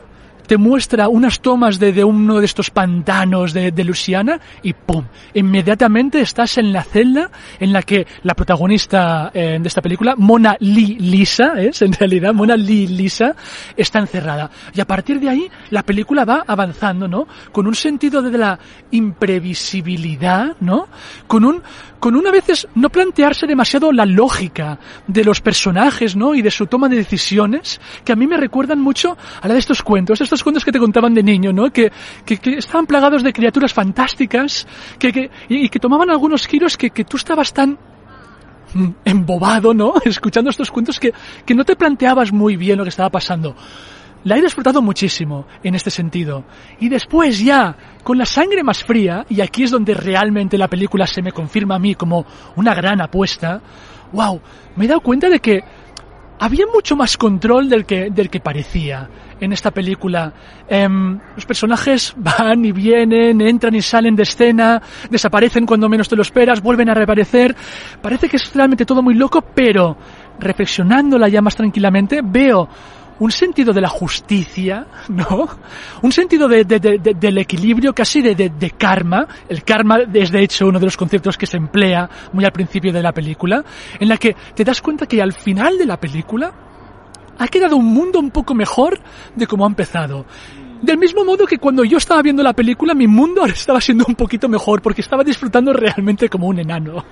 te 0.46 0.56
muestra 0.56 1.08
unas 1.08 1.40
tomas 1.40 1.78
de, 1.78 1.92
de 1.92 2.04
uno 2.04 2.38
de 2.38 2.46
estos 2.46 2.70
pantanos 2.70 3.52
de, 3.52 3.72
de, 3.72 3.84
Luisiana 3.84 4.40
y 4.62 4.72
¡pum! 4.72 5.04
Inmediatamente 5.34 6.20
estás 6.20 6.58
en 6.58 6.72
la 6.72 6.82
celda 6.82 7.30
en 7.58 7.72
la 7.72 7.82
que 7.82 8.06
la 8.22 8.34
protagonista 8.34 9.30
eh, 9.32 9.58
de 9.60 9.68
esta 9.68 9.82
película, 9.82 10.14
Mona 10.16 10.56
Lee 10.60 10.96
Lisa, 10.98 11.54
es 11.58 11.82
en 11.82 11.92
realidad, 11.92 12.34
Mona 12.34 12.56
Lee 12.56 12.86
Lisa, 12.86 13.34
está 13.76 13.98
encerrada. 13.98 14.50
Y 14.74 14.80
a 14.80 14.86
partir 14.86 15.20
de 15.20 15.28
ahí 15.28 15.48
la 15.70 15.82
película 15.82 16.24
va 16.24 16.44
avanzando, 16.46 17.08
¿no? 17.08 17.26
Con 17.52 17.66
un 17.66 17.74
sentido 17.74 18.22
de 18.22 18.36
la 18.36 18.58
imprevisibilidad, 18.90 20.56
¿no? 20.60 20.88
Con 21.26 21.44
un, 21.44 21.62
con 22.00 22.16
un 22.16 22.26
a 22.26 22.30
veces 22.30 22.68
no 22.74 22.90
plantearse 22.90 23.46
demasiado 23.46 23.92
la 23.92 24.06
lógica 24.06 24.78
de 25.06 25.24
los 25.24 25.40
personajes, 25.40 26.16
¿no? 26.16 26.34
Y 26.34 26.42
de 26.42 26.50
su 26.50 26.66
toma 26.66 26.88
de 26.88 26.96
decisiones, 26.96 27.80
que 28.04 28.12
a 28.12 28.16
mí 28.16 28.26
me 28.26 28.36
recuerdan 28.36 28.80
mucho 28.80 29.16
a 29.40 29.48
la 29.48 29.54
de 29.54 29.60
estos 29.60 29.82
cuentos, 29.82 30.20
estos 30.20 30.33
cuentos 30.42 30.64
que 30.64 30.72
te 30.72 30.78
contaban 30.78 31.14
de 31.14 31.22
niño, 31.22 31.52
¿no? 31.52 31.70
Que, 31.70 31.92
que, 32.24 32.38
que 32.38 32.58
estaban 32.58 32.86
plagados 32.86 33.22
de 33.22 33.32
criaturas 33.32 33.72
fantásticas, 33.72 34.66
que, 34.98 35.12
que, 35.12 35.30
y, 35.48 35.66
y 35.66 35.68
que 35.68 35.78
tomaban 35.78 36.10
algunos 36.10 36.46
giros 36.46 36.76
que, 36.76 36.90
que 36.90 37.04
tú 37.04 37.16
estabas 37.16 37.52
tan 37.52 37.78
embobado, 39.04 39.74
¿no? 39.74 39.94
Escuchando 40.04 40.50
estos 40.50 40.70
cuentos 40.70 40.98
que, 40.98 41.12
que 41.44 41.54
no 41.54 41.64
te 41.64 41.76
planteabas 41.76 42.32
muy 42.32 42.56
bien 42.56 42.78
lo 42.78 42.84
que 42.84 42.90
estaba 42.90 43.10
pasando. 43.10 43.54
La 44.24 44.38
he 44.38 44.42
disfrutado 44.42 44.80
muchísimo 44.80 45.46
en 45.62 45.74
este 45.74 45.90
sentido. 45.90 46.44
Y 46.80 46.88
después 46.88 47.38
ya, 47.38 47.76
con 48.02 48.16
la 48.16 48.24
sangre 48.24 48.62
más 48.62 48.82
fría, 48.82 49.26
y 49.28 49.42
aquí 49.42 49.64
es 49.64 49.70
donde 49.70 49.92
realmente 49.92 50.56
la 50.56 50.68
película 50.68 51.06
se 51.06 51.20
me 51.20 51.32
confirma 51.32 51.74
a 51.76 51.78
mí 51.78 51.94
como 51.94 52.24
una 52.56 52.74
gran 52.74 53.02
apuesta, 53.02 53.60
wow, 54.12 54.40
me 54.76 54.86
he 54.86 54.88
dado 54.88 55.00
cuenta 55.00 55.28
de 55.28 55.40
que 55.40 55.62
había 56.38 56.64
mucho 56.72 56.96
más 56.96 57.18
control 57.18 57.68
del 57.68 57.84
que, 57.84 58.10
del 58.10 58.30
que 58.30 58.40
parecía 58.40 59.08
en 59.44 59.52
esta 59.52 59.70
película. 59.70 60.32
Eh, 60.68 60.88
los 61.34 61.46
personajes 61.46 62.14
van 62.16 62.64
y 62.64 62.72
vienen, 62.72 63.40
entran 63.40 63.74
y 63.74 63.82
salen 63.82 64.16
de 64.16 64.24
escena, 64.24 64.82
desaparecen 65.10 65.66
cuando 65.66 65.88
menos 65.88 66.08
te 66.08 66.16
lo 66.16 66.22
esperas, 66.22 66.62
vuelven 66.62 66.90
a 66.90 66.94
reaparecer. 66.94 67.54
Parece 68.02 68.28
que 68.28 68.36
es 68.36 68.52
realmente 68.54 68.84
todo 68.84 69.02
muy 69.02 69.14
loco, 69.14 69.42
pero 69.42 69.96
reflexionándola 70.38 71.28
ya 71.28 71.40
más 71.40 71.54
tranquilamente, 71.54 72.20
veo 72.22 72.68
un 73.18 73.30
sentido 73.30 73.72
de 73.72 73.80
la 73.80 73.88
justicia, 73.88 74.86
¿no? 75.08 75.48
Un 76.02 76.12
sentido 76.12 76.48
de, 76.48 76.64
de, 76.64 76.80
de, 76.80 76.98
del 76.98 77.38
equilibrio, 77.38 77.94
casi 77.94 78.22
de, 78.22 78.74
karma. 78.76 79.26
El 79.48 79.62
karma 79.62 79.98
es 80.12 80.30
de 80.30 80.42
hecho 80.42 80.66
uno 80.66 80.78
de 80.78 80.86
los 80.86 80.96
conceptos 80.96 81.36
que 81.36 81.46
se 81.46 81.56
emplea 81.56 82.08
muy 82.32 82.44
al 82.44 82.52
principio 82.52 82.92
de 82.92 83.02
la 83.02 83.12
película, 83.12 83.64
en 83.98 84.08
la 84.08 84.16
que 84.16 84.34
te 84.54 84.64
das 84.64 84.80
cuenta 84.80 85.06
que 85.06 85.22
al 85.22 85.32
final 85.32 85.78
de 85.78 85.86
la 85.86 85.98
película 85.98 86.52
ha 87.38 87.48
quedado 87.48 87.76
un 87.76 87.86
mundo 87.86 88.18
un 88.18 88.30
poco 88.30 88.54
mejor 88.54 88.98
de 89.34 89.46
como 89.46 89.64
ha 89.64 89.68
empezado. 89.68 90.24
Del 90.82 90.98
mismo 90.98 91.24
modo 91.24 91.46
que 91.46 91.58
cuando 91.58 91.84
yo 91.84 91.98
estaba 91.98 92.22
viendo 92.22 92.42
la 92.42 92.52
película, 92.52 92.94
mi 92.94 93.06
mundo 93.06 93.40
ahora 93.40 93.54
estaba 93.54 93.80
siendo 93.80 94.04
un 94.06 94.14
poquito 94.14 94.48
mejor 94.48 94.82
porque 94.82 95.00
estaba 95.00 95.24
disfrutando 95.24 95.72
realmente 95.72 96.28
como 96.28 96.46
un 96.46 96.58
enano. 96.58 97.04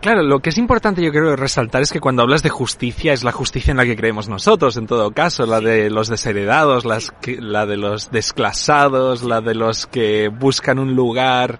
Claro, 0.00 0.22
lo 0.22 0.38
que 0.38 0.50
es 0.50 0.58
importante 0.58 1.02
yo 1.02 1.10
creo 1.10 1.34
resaltar 1.34 1.82
es 1.82 1.90
que 1.90 1.98
cuando 1.98 2.22
hablas 2.22 2.44
de 2.44 2.50
justicia 2.50 3.12
es 3.12 3.24
la 3.24 3.32
justicia 3.32 3.72
en 3.72 3.78
la 3.78 3.84
que 3.84 3.96
creemos 3.96 4.28
nosotros, 4.28 4.76
en 4.76 4.86
todo 4.86 5.10
caso, 5.10 5.44
la 5.44 5.60
de 5.60 5.90
los 5.90 6.08
desheredados, 6.08 6.84
las 6.84 7.10
que, 7.10 7.36
la 7.40 7.66
de 7.66 7.76
los 7.76 8.12
desclasados, 8.12 9.24
la 9.24 9.40
de 9.40 9.56
los 9.56 9.86
que 9.86 10.28
buscan 10.28 10.78
un 10.78 10.94
lugar 10.94 11.58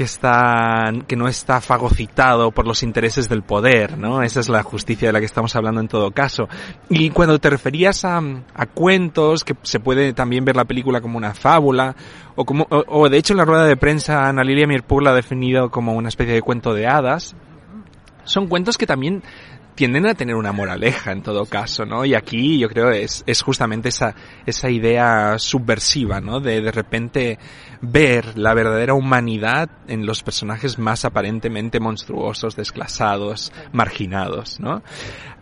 que 0.00 0.04
está, 0.04 0.90
que 1.06 1.14
no 1.14 1.28
está 1.28 1.60
fagocitado 1.60 2.52
por 2.52 2.66
los 2.66 2.82
intereses 2.82 3.28
del 3.28 3.42
poder, 3.42 3.98
¿no? 3.98 4.22
Esa 4.22 4.40
es 4.40 4.48
la 4.48 4.62
justicia 4.62 5.08
de 5.08 5.12
la 5.12 5.20
que 5.20 5.26
estamos 5.26 5.54
hablando 5.56 5.78
en 5.78 5.88
todo 5.88 6.10
caso. 6.10 6.48
Y 6.88 7.10
cuando 7.10 7.38
te 7.38 7.50
referías 7.50 8.06
a, 8.06 8.18
a 8.54 8.64
cuentos, 8.64 9.44
que 9.44 9.54
se 9.60 9.78
puede 9.78 10.14
también 10.14 10.46
ver 10.46 10.56
la 10.56 10.64
película 10.64 11.02
como 11.02 11.18
una 11.18 11.34
fábula, 11.34 11.94
o 12.34 12.46
como, 12.46 12.66
o, 12.70 12.82
o 12.86 13.10
de 13.10 13.18
hecho 13.18 13.34
en 13.34 13.36
la 13.36 13.44
rueda 13.44 13.66
de 13.66 13.76
prensa 13.76 14.26
Ana 14.26 14.42
Lilia 14.42 14.66
Mirpur 14.66 15.02
la 15.02 15.10
ha 15.10 15.14
definido 15.14 15.70
como 15.70 15.92
una 15.92 16.08
especie 16.08 16.32
de 16.32 16.40
cuento 16.40 16.72
de 16.72 16.86
hadas, 16.86 17.36
son 18.24 18.46
cuentos 18.46 18.78
que 18.78 18.86
también 18.86 19.22
tienden 19.80 20.04
a 20.04 20.12
tener 20.12 20.36
una 20.36 20.52
moraleja 20.52 21.10
en 21.10 21.22
todo 21.22 21.46
caso, 21.46 21.86
¿no? 21.86 22.04
Y 22.04 22.14
aquí 22.14 22.58
yo 22.58 22.68
creo 22.68 22.90
es, 22.90 23.24
es 23.26 23.40
justamente 23.40 23.88
esa, 23.88 24.14
esa 24.44 24.68
idea 24.68 25.38
subversiva, 25.38 26.20
¿no? 26.20 26.38
De 26.38 26.60
de 26.60 26.70
repente 26.70 27.38
ver 27.80 28.36
la 28.36 28.52
verdadera 28.52 28.92
humanidad 28.92 29.70
en 29.88 30.04
los 30.04 30.22
personajes 30.22 30.78
más 30.78 31.06
aparentemente 31.06 31.80
monstruosos, 31.80 32.56
desclasados, 32.56 33.54
marginados, 33.72 34.60
¿no? 34.60 34.82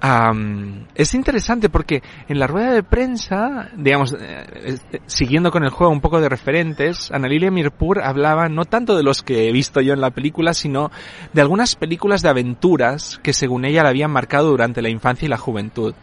Um, 0.00 0.86
es 0.94 1.14
interesante 1.14 1.68
porque 1.68 2.04
en 2.28 2.38
la 2.38 2.46
rueda 2.46 2.72
de 2.72 2.84
prensa, 2.84 3.70
digamos, 3.76 4.16
eh, 4.20 4.78
siguiendo 5.06 5.50
con 5.50 5.64
el 5.64 5.70
juego 5.70 5.92
un 5.92 6.00
poco 6.00 6.20
de 6.20 6.28
referentes, 6.28 7.10
Analilia 7.10 7.50
Mirpur 7.50 8.00
hablaba 8.04 8.48
no 8.48 8.66
tanto 8.66 8.96
de 8.96 9.02
los 9.02 9.24
que 9.24 9.48
he 9.48 9.52
visto 9.52 9.80
yo 9.80 9.94
en 9.94 10.00
la 10.00 10.12
película, 10.12 10.54
sino 10.54 10.92
de 11.32 11.40
algunas 11.40 11.74
películas 11.74 12.22
de 12.22 12.28
aventuras 12.28 13.18
que 13.24 13.32
según 13.32 13.64
ella 13.64 13.82
la 13.82 13.88
habían 13.88 14.12
marcado 14.12 14.27
marcado 14.28 14.50
durante 14.50 14.82
la 14.82 14.90
infancia 14.90 15.24
y 15.24 15.28
la 15.30 15.38
juventud. 15.38 15.94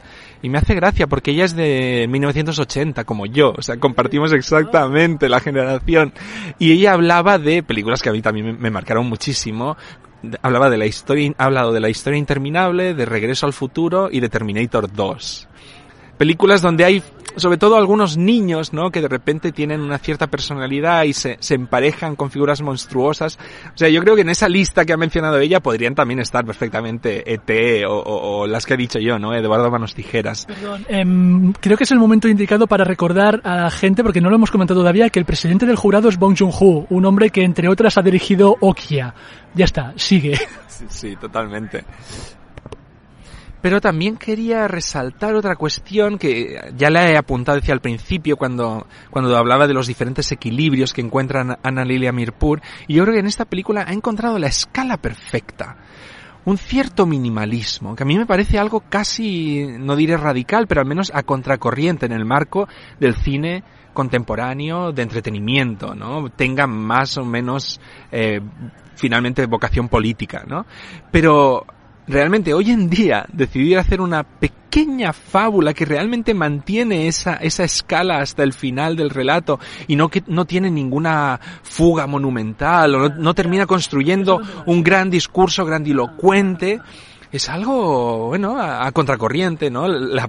Y 0.41 0.50
me 0.50 0.58
hace 0.58 0.74
gracia 0.74 1.05
porque 1.05 1.29
ella 1.29 1.46
es 1.46 1.55
de 1.55 2.08
1980, 2.10 3.03
como 3.03 3.27
yo, 3.27 3.53
o 3.55 3.62
sea, 3.62 3.77
compartimos 3.77 4.34
exactamente 4.34 5.29
la 5.29 5.39
generación. 5.39 6.12
Y 6.58 6.72
ella 6.72 6.94
hablaba 6.94 7.38
de 7.38 7.62
películas 7.62 8.01
que 8.01 8.10
a 8.10 8.13
mí 8.13 8.24
también 8.24 8.58
me, 8.60 8.72
marcaron 8.72 9.05
muchísimo, 9.08 9.77
hablaba 10.41 10.72
de 10.72 10.77
la 10.77 10.88
historia, 10.88 11.34
ha 11.38 11.46
hablado 11.46 11.72
de 11.72 11.79
la 11.79 11.89
historia 11.89 12.17
interminable, 12.17 12.96
de 12.96 13.05
Regreso 13.05 13.46
al 13.46 13.53
futuro 13.53 14.10
y 14.12 14.20
de 14.22 14.29
Terminator 14.29 14.91
2. 14.91 15.48
Películas 16.17 16.63
donde 16.63 16.84
hay, 16.84 17.03
sobre 17.38 17.58
todo 17.58 17.77
algunos 17.77 18.18
niños, 18.18 18.74
¿no? 18.74 18.92
Que 18.92 19.01
de 19.01 19.08
repente 19.08 19.51
tienen 19.51 19.82
una 19.82 19.98
cierta 19.98 20.27
personalidad 20.27 21.04
y 21.04 21.13
se, 21.13 21.38
se 21.39 21.56
emparejan 21.56 22.15
con 22.15 22.32
figuras 22.32 22.62
monstruosas. 22.62 23.38
O 23.74 23.77
sea, 23.77 23.89
yo 23.89 24.01
creo 24.01 24.15
que 24.15 24.22
en 24.22 24.30
esa 24.30 24.48
lista 24.50 24.86
que 24.86 24.94
ha 24.94 24.98
mencionado 24.98 25.38
ella 25.39 25.60
podrían 25.60 25.96
también 25.96 26.20
estar 26.20 26.46
perfectamente 26.46 27.32
ET 27.34 27.86
o, 27.88 27.94
o- 27.94 28.39
o 28.42 28.48
las 28.48 28.65
que 28.65 28.74
he 28.75 28.77
dicho 28.77 29.00
yo, 29.00 29.20
¿no? 29.20 29.34
Eduardo 29.34 29.70
Manos 29.72 29.94
Tijeras. 29.96 30.46
Perdón, 30.46 30.86
em, 30.89 31.54
creo 31.54 31.77
que 31.77 31.84
es 31.86 31.92
el 31.92 32.00
momento 32.00 32.27
indicado 32.27 32.68
para 32.68 32.84
recordar 32.84 33.42
a 33.44 33.56
la 33.56 33.72
gente, 33.72 34.04
porque 34.04 34.22
no 34.22 34.30
lo 34.30 34.36
hemos 34.36 34.51
comentado 34.51 34.80
todavía, 34.82 35.10
que 35.10 35.20
el 35.20 35.25
presidente 35.25 35.65
del 35.65 35.75
jurado 35.75 36.10
es 36.10 36.18
Bong 36.18 36.36
Joon-ho, 36.38 36.88
un 36.89 37.06
hombre 37.06 37.30
que 37.30 37.44
entre 37.44 37.68
otras 37.70 37.98
ha 37.98 38.01
dirigido 38.01 38.56
Okia. 38.60 39.13
Ya 39.54 39.65
está, 39.65 39.94
sigue. 39.96 40.38
Sí, 40.68 40.86
sí, 40.89 41.15
totalmente. 41.15 41.86
Pero 43.65 43.81
también 43.81 44.17
quería 44.17 44.67
resaltar 44.67 45.34
otra 45.34 45.55
cuestión 45.55 46.19
que 46.19 46.72
ya 46.77 46.91
la 46.91 47.10
he 47.10 47.17
apuntado 47.17 47.57
hacia 47.57 47.74
al 47.74 47.81
principio 47.81 48.38
cuando, 48.38 48.86
cuando 49.10 49.36
hablaba 49.36 49.65
de 49.65 49.74
los 49.74 49.88
diferentes 49.88 50.31
equilibrios 50.31 50.93
que 50.93 51.01
encuentra 51.01 51.57
Ana 51.63 51.84
Lilia 51.84 52.12
Mirpur. 52.12 52.62
Y 52.88 52.93
yo 52.93 53.01
creo 53.01 53.15
que 53.15 53.22
en 53.22 53.25
esta 53.25 53.45
película 53.45 53.84
ha 53.88 53.91
encontrado 53.91 54.38
la 54.38 54.45
escala 54.45 54.98
perfecta. 54.98 55.77
Un 56.45 56.60
cierto 56.60 57.07
minimalismo, 57.07 57.95
que 57.95 58.03
a 58.03 58.05
mí 58.05 58.15
me 58.15 58.27
parece 58.27 58.60
algo 58.60 58.84
casi, 58.88 59.65
no 59.79 59.95
diré 59.95 60.15
radical, 60.15 60.67
pero 60.67 60.81
al 60.81 60.88
menos 60.88 61.12
a 61.12 61.24
contracorriente 61.24 62.05
en 62.05 62.12
el 62.12 62.24
marco 62.24 62.67
del 63.00 63.15
cine 63.15 63.63
contemporáneo 63.95 64.91
de 64.91 65.01
entretenimiento, 65.01 65.95
¿no? 65.95 66.29
Tenga 66.29 66.67
más 66.67 67.17
o 67.17 67.25
menos 67.25 67.81
eh, 68.12 68.41
finalmente 68.93 69.43
vocación 69.48 69.89
política, 69.89 70.43
¿no? 70.45 70.67
Pero 71.12 71.65
realmente 72.07 72.53
hoy 72.53 72.71
en 72.71 72.89
día 72.89 73.25
decidir 73.31 73.77
hacer 73.77 74.01
una 74.01 74.24
pequeña 74.24 75.13
fábula 75.13 75.74
que 75.74 75.85
realmente 75.85 76.33
mantiene 76.33 77.07
esa, 77.07 77.35
esa 77.35 77.63
escala 77.63 78.19
hasta 78.19 78.43
el 78.43 78.53
final 78.53 78.95
del 78.95 79.09
relato 79.09 79.59
y 79.88 79.95
no 79.95 80.09
que 80.09 80.24
no 80.27 80.45
tiene 80.45 80.69
ninguna 80.69 81.39
fuga 81.63 82.07
monumental 82.07 82.95
o 82.95 83.09
no, 83.09 83.15
no 83.15 83.33
termina 83.33 83.65
construyendo 83.65 84.41
un 84.65 84.83
gran 84.83 85.09
discurso 85.09 85.65
grandilocuente 85.65 86.81
es 87.36 87.50
algo, 87.50 88.27
bueno, 88.27 88.60
a, 88.60 88.92
contracorriente, 88.92 89.70
¿no? 89.70 89.86
El, 89.86 90.20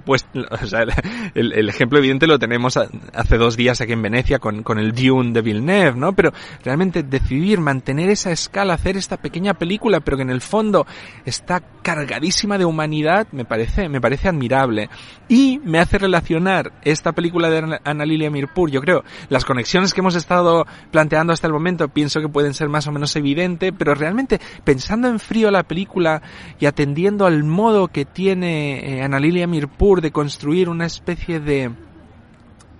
ejemplo 1.69 1.99
evidente 1.99 2.27
lo 2.27 2.39
tenemos 2.39 2.77
hace 2.77 3.37
dos 3.37 3.55
días 3.55 3.81
aquí 3.81 3.93
en 3.93 4.01
Venecia 4.01 4.39
con, 4.39 4.63
con 4.63 4.79
el 4.79 4.93
Dune 4.93 5.31
de 5.31 5.41
Villeneuve, 5.41 5.97
¿no? 5.97 6.13
Pero 6.13 6.33
realmente 6.63 7.03
decidir 7.03 7.59
mantener 7.59 8.09
esa 8.09 8.31
escala, 8.31 8.73
hacer 8.73 8.97
esta 8.97 9.17
pequeña 9.17 9.53
película, 9.53 10.01
pero 10.01 10.17
que 10.17 10.23
en 10.23 10.29
el 10.29 10.41
fondo 10.41 10.85
está 11.25 11.61
cargadísima 11.81 12.57
de 12.57 12.65
humanidad, 12.65 13.27
me 13.31 13.45
parece, 13.45 13.87
me 13.87 14.01
parece 14.01 14.27
admirable. 14.27 14.89
Y 15.29 15.59
me 15.63 15.79
hace 15.79 15.97
relacionar 15.97 16.73
esta 16.83 17.13
película 17.13 17.49
de 17.49 17.79
Ana 17.83 18.05
Lilia 18.05 18.29
Mirpur, 18.29 18.69
yo 18.69 18.81
creo, 18.81 19.03
las 19.29 19.45
conexiones 19.45 19.93
que 19.93 20.01
hemos 20.01 20.15
estado 20.15 20.65
planteando 20.91 21.31
hasta 21.31 21.47
el 21.47 21.53
momento, 21.53 21.87
pienso 21.87 22.19
que 22.19 22.27
pueden 22.27 22.53
ser 22.53 22.69
más 22.69 22.87
o 22.87 22.91
menos 22.91 23.15
evidentes, 23.15 23.71
pero 23.77 23.95
realmente 23.95 24.39
pensando 24.63 25.07
en 25.07 25.19
frío 25.19 25.51
la 25.51 25.63
película 25.63 26.21
y 26.59 26.65
atendiendo 26.65 26.96
al 27.25 27.43
modo 27.43 27.89
que 27.89 28.05
tiene 28.05 28.97
eh, 28.97 29.03
Ana 29.03 29.19
Lilia 29.19 29.45
Mirpur 29.45 30.01
de 30.01 30.11
construir 30.11 30.67
una 30.69 30.85
especie 30.85 31.39
de 31.39 31.71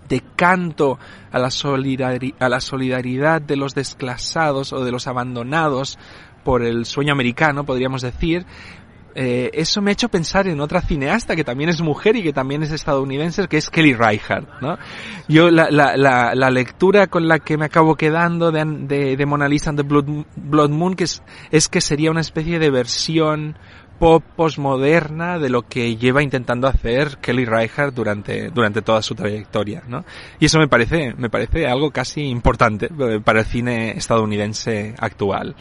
de 0.09 0.23
canto 0.35 0.97
a 1.31 1.37
la, 1.37 1.51
solidari 1.51 2.33
a 2.39 2.49
la 2.49 2.61
solidaridad 2.61 3.41
de 3.41 3.57
los 3.57 3.75
desclasados 3.75 4.73
o 4.73 4.83
de 4.83 4.91
los 4.91 5.05
abandonados 5.07 5.99
por 6.43 6.63
el 6.63 6.85
sueño 6.85 7.11
americano, 7.11 7.65
podríamos 7.65 8.01
decir, 8.01 8.45
eh, 9.15 9.49
eso 9.53 9.81
me 9.81 9.91
ha 9.91 9.93
hecho 9.93 10.09
pensar 10.09 10.47
en 10.47 10.61
otra 10.61 10.79
cineasta 10.79 11.35
que 11.35 11.43
también 11.43 11.71
es 11.71 11.81
mujer 11.81 12.15
y 12.15 12.23
que 12.23 12.31
también 12.31 12.61
es 12.61 12.71
estadounidense, 12.71 13.47
que 13.47 13.57
es 13.57 13.69
Kelly 13.69 13.95
Reichardt, 13.95 14.47
¿no? 14.61 14.77
Yo, 15.27 15.49
la, 15.49 15.69
la, 15.71 15.97
la, 15.97 16.35
la 16.35 16.49
lectura 16.51 17.07
con 17.07 17.27
la 17.27 17.39
que 17.39 17.57
me 17.57 17.65
acabo 17.65 17.95
quedando 17.95 18.51
de, 18.51 18.63
de, 18.63 19.17
de 19.17 19.25
Mona 19.25 19.49
Lisa 19.49 19.71
and 19.71 19.79
the 19.79 19.87
Blood, 19.87 20.05
Blood 20.35 20.69
Moon, 20.69 20.95
que 20.95 21.05
es, 21.05 21.23
es 21.49 21.67
que 21.67 21.81
sería 21.81 22.11
una 22.11 22.21
especie 22.21 22.59
de 22.59 22.69
versión 22.69 23.57
pop 23.99 24.23
postmoderna 24.35 25.39
de 25.39 25.49
lo 25.49 25.63
que 25.63 25.95
lleva 25.95 26.23
intentando 26.23 26.67
hacer 26.67 27.17
Kelly 27.17 27.45
Reichardt 27.45 27.93
durante, 27.93 28.49
durante 28.49 28.81
toda 28.81 29.01
su 29.01 29.15
trayectoria, 29.15 29.83
¿no? 29.87 30.05
Y 30.39 30.45
eso 30.45 30.59
me 30.59 30.67
parece, 30.67 31.13
me 31.17 31.29
parece 31.29 31.67
algo 31.67 31.91
casi 31.91 32.21
importante 32.21 32.89
para 33.23 33.39
el 33.39 33.45
cine 33.45 33.91
estadounidense 33.91 34.95
actual. 34.97 35.55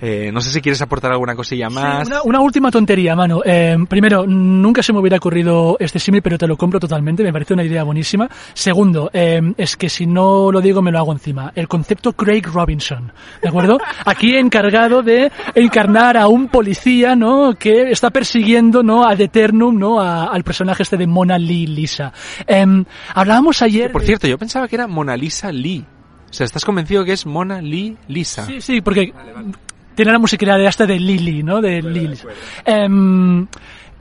Eh, 0.00 0.30
no 0.32 0.40
sé 0.40 0.50
si 0.50 0.60
quieres 0.60 0.80
aportar 0.80 1.10
alguna 1.10 1.34
cosilla 1.34 1.68
más. 1.68 2.06
Sí, 2.06 2.12
una, 2.12 2.22
una, 2.22 2.40
última 2.40 2.70
tontería, 2.70 3.16
mano. 3.16 3.42
Eh, 3.44 3.76
primero, 3.88 4.26
nunca 4.26 4.82
se 4.82 4.92
me 4.92 5.00
hubiera 5.00 5.16
ocurrido 5.16 5.76
este 5.80 5.98
símil, 5.98 6.22
pero 6.22 6.38
te 6.38 6.46
lo 6.46 6.56
compro 6.56 6.78
totalmente. 6.78 7.22
Me 7.22 7.32
parece 7.32 7.54
una 7.54 7.64
idea 7.64 7.82
buenísima. 7.82 8.28
Segundo, 8.54 9.10
eh, 9.12 9.40
es 9.56 9.76
que 9.76 9.88
si 9.88 10.06
no 10.06 10.52
lo 10.52 10.60
digo 10.60 10.82
me 10.82 10.92
lo 10.92 10.98
hago 10.98 11.12
encima. 11.12 11.52
El 11.54 11.68
concepto 11.68 12.12
Craig 12.12 12.42
Robinson, 12.42 13.12
¿de 13.42 13.48
acuerdo? 13.48 13.78
Aquí 14.04 14.36
encargado 14.36 15.02
de 15.02 15.32
encarnar 15.54 16.16
a 16.16 16.28
un 16.28 16.48
policía, 16.48 17.16
¿no? 17.16 17.54
Que 17.54 17.90
está 17.90 18.10
persiguiendo, 18.10 18.82
¿no? 18.82 19.04
Ad 19.04 19.20
eternum, 19.20 19.76
¿no? 19.76 20.00
A, 20.00 20.26
al 20.26 20.44
personaje 20.44 20.82
este 20.82 20.96
de 20.96 21.06
Mona 21.06 21.38
Lee 21.38 21.66
Lisa. 21.66 22.12
Em, 22.46 22.84
hablábamos 23.14 23.62
ayer. 23.62 23.90
Por 23.90 24.02
cierto, 24.02 24.28
yo 24.28 24.38
pensaba 24.38 24.68
que 24.68 24.76
era 24.76 24.86
Mona 24.86 25.16
Lisa 25.16 25.50
Lee. 25.50 25.84
O 26.30 26.32
sea, 26.32 26.44
¿estás 26.44 26.64
convencido 26.64 27.04
que 27.04 27.12
es 27.12 27.26
Mona 27.26 27.60
Lee 27.62 27.96
Lisa? 28.06 28.46
Sí, 28.46 28.60
sí, 28.60 28.80
porque 28.80 29.12
vale, 29.14 29.32
vale 29.32 29.48
tiene 29.98 30.12
la 30.12 30.20
musiquilidad 30.20 30.58
de 30.58 30.68
hasta 30.68 30.86
de 30.86 30.96
Lily, 30.96 31.42
¿no? 31.42 31.60
De 31.60 31.82
Lily. 31.82 32.16
Eh, 32.64 32.88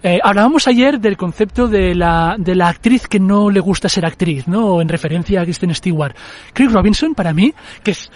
eh, 0.04 0.20
hablábamos 0.24 0.68
ayer 0.68 1.00
del 1.00 1.18
concepto 1.18 1.68
de 1.68 1.96
la, 1.96 2.36
de 2.38 2.54
la 2.54 2.68
actriz 2.68 3.08
que 3.08 3.20
no 3.20 3.50
le 3.50 3.60
gusta 3.60 3.90
ser 3.90 4.06
actriz, 4.06 4.48
¿no? 4.48 4.80
En 4.80 4.90
referencia 4.90 5.42
a 5.42 5.44
Kristen 5.44 5.74
Stewart. 5.74 6.16
Craig 6.54 6.70
Robinson, 6.70 7.16
para 7.16 7.34
mí, 7.34 7.52
que 7.82 7.90
es, 7.90 8.12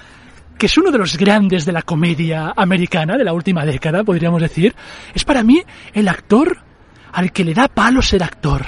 que 0.60 0.68
es 0.68 0.78
uno 0.78 0.92
de 0.92 1.00
los 1.00 1.18
grandes 1.18 1.66
de 1.66 1.72
la 1.72 1.82
comedia 1.82 2.54
americana 2.56 3.18
de 3.18 3.24
la 3.24 3.34
última 3.34 3.66
década, 3.66 4.04
podríamos 4.04 4.44
decir, 4.44 4.76
es 5.16 5.26
para 5.26 5.42
mí 5.42 5.64
el 5.92 6.08
actor 6.08 6.60
al 7.14 7.32
que 7.32 7.44
le 7.44 7.56
da 7.56 7.68
palo 7.68 8.04
ser 8.04 8.22
actor. 8.22 8.64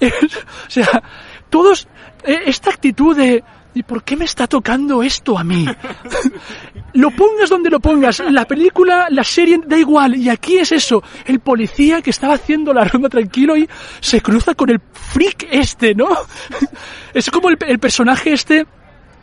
o 0.00 0.70
sea, 0.70 1.02
todos, 1.50 1.88
eh, 2.22 2.42
esta 2.46 2.70
actitud 2.70 3.16
de, 3.16 3.42
¿Y 3.74 3.82
por 3.82 4.04
qué 4.04 4.16
me 4.16 4.24
está 4.24 4.46
tocando 4.46 5.02
esto 5.02 5.36
a 5.36 5.42
mí? 5.42 5.66
lo 6.94 7.10
pongas 7.10 7.50
donde 7.50 7.70
lo 7.70 7.80
pongas, 7.80 8.20
la 8.20 8.46
película, 8.46 9.08
la 9.10 9.24
serie, 9.24 9.60
da 9.66 9.76
igual. 9.76 10.14
Y 10.16 10.28
aquí 10.28 10.58
es 10.58 10.70
eso, 10.70 11.02
el 11.26 11.40
policía 11.40 12.00
que 12.00 12.10
estaba 12.10 12.34
haciendo 12.34 12.72
la 12.72 12.84
ronda 12.84 13.08
tranquilo 13.08 13.56
y 13.56 13.68
se 14.00 14.20
cruza 14.20 14.54
con 14.54 14.70
el 14.70 14.80
freak 14.92 15.48
este, 15.50 15.94
¿no? 15.94 16.08
es 17.14 17.30
como 17.30 17.50
el, 17.50 17.58
el 17.66 17.78
personaje 17.80 18.32
este 18.32 18.66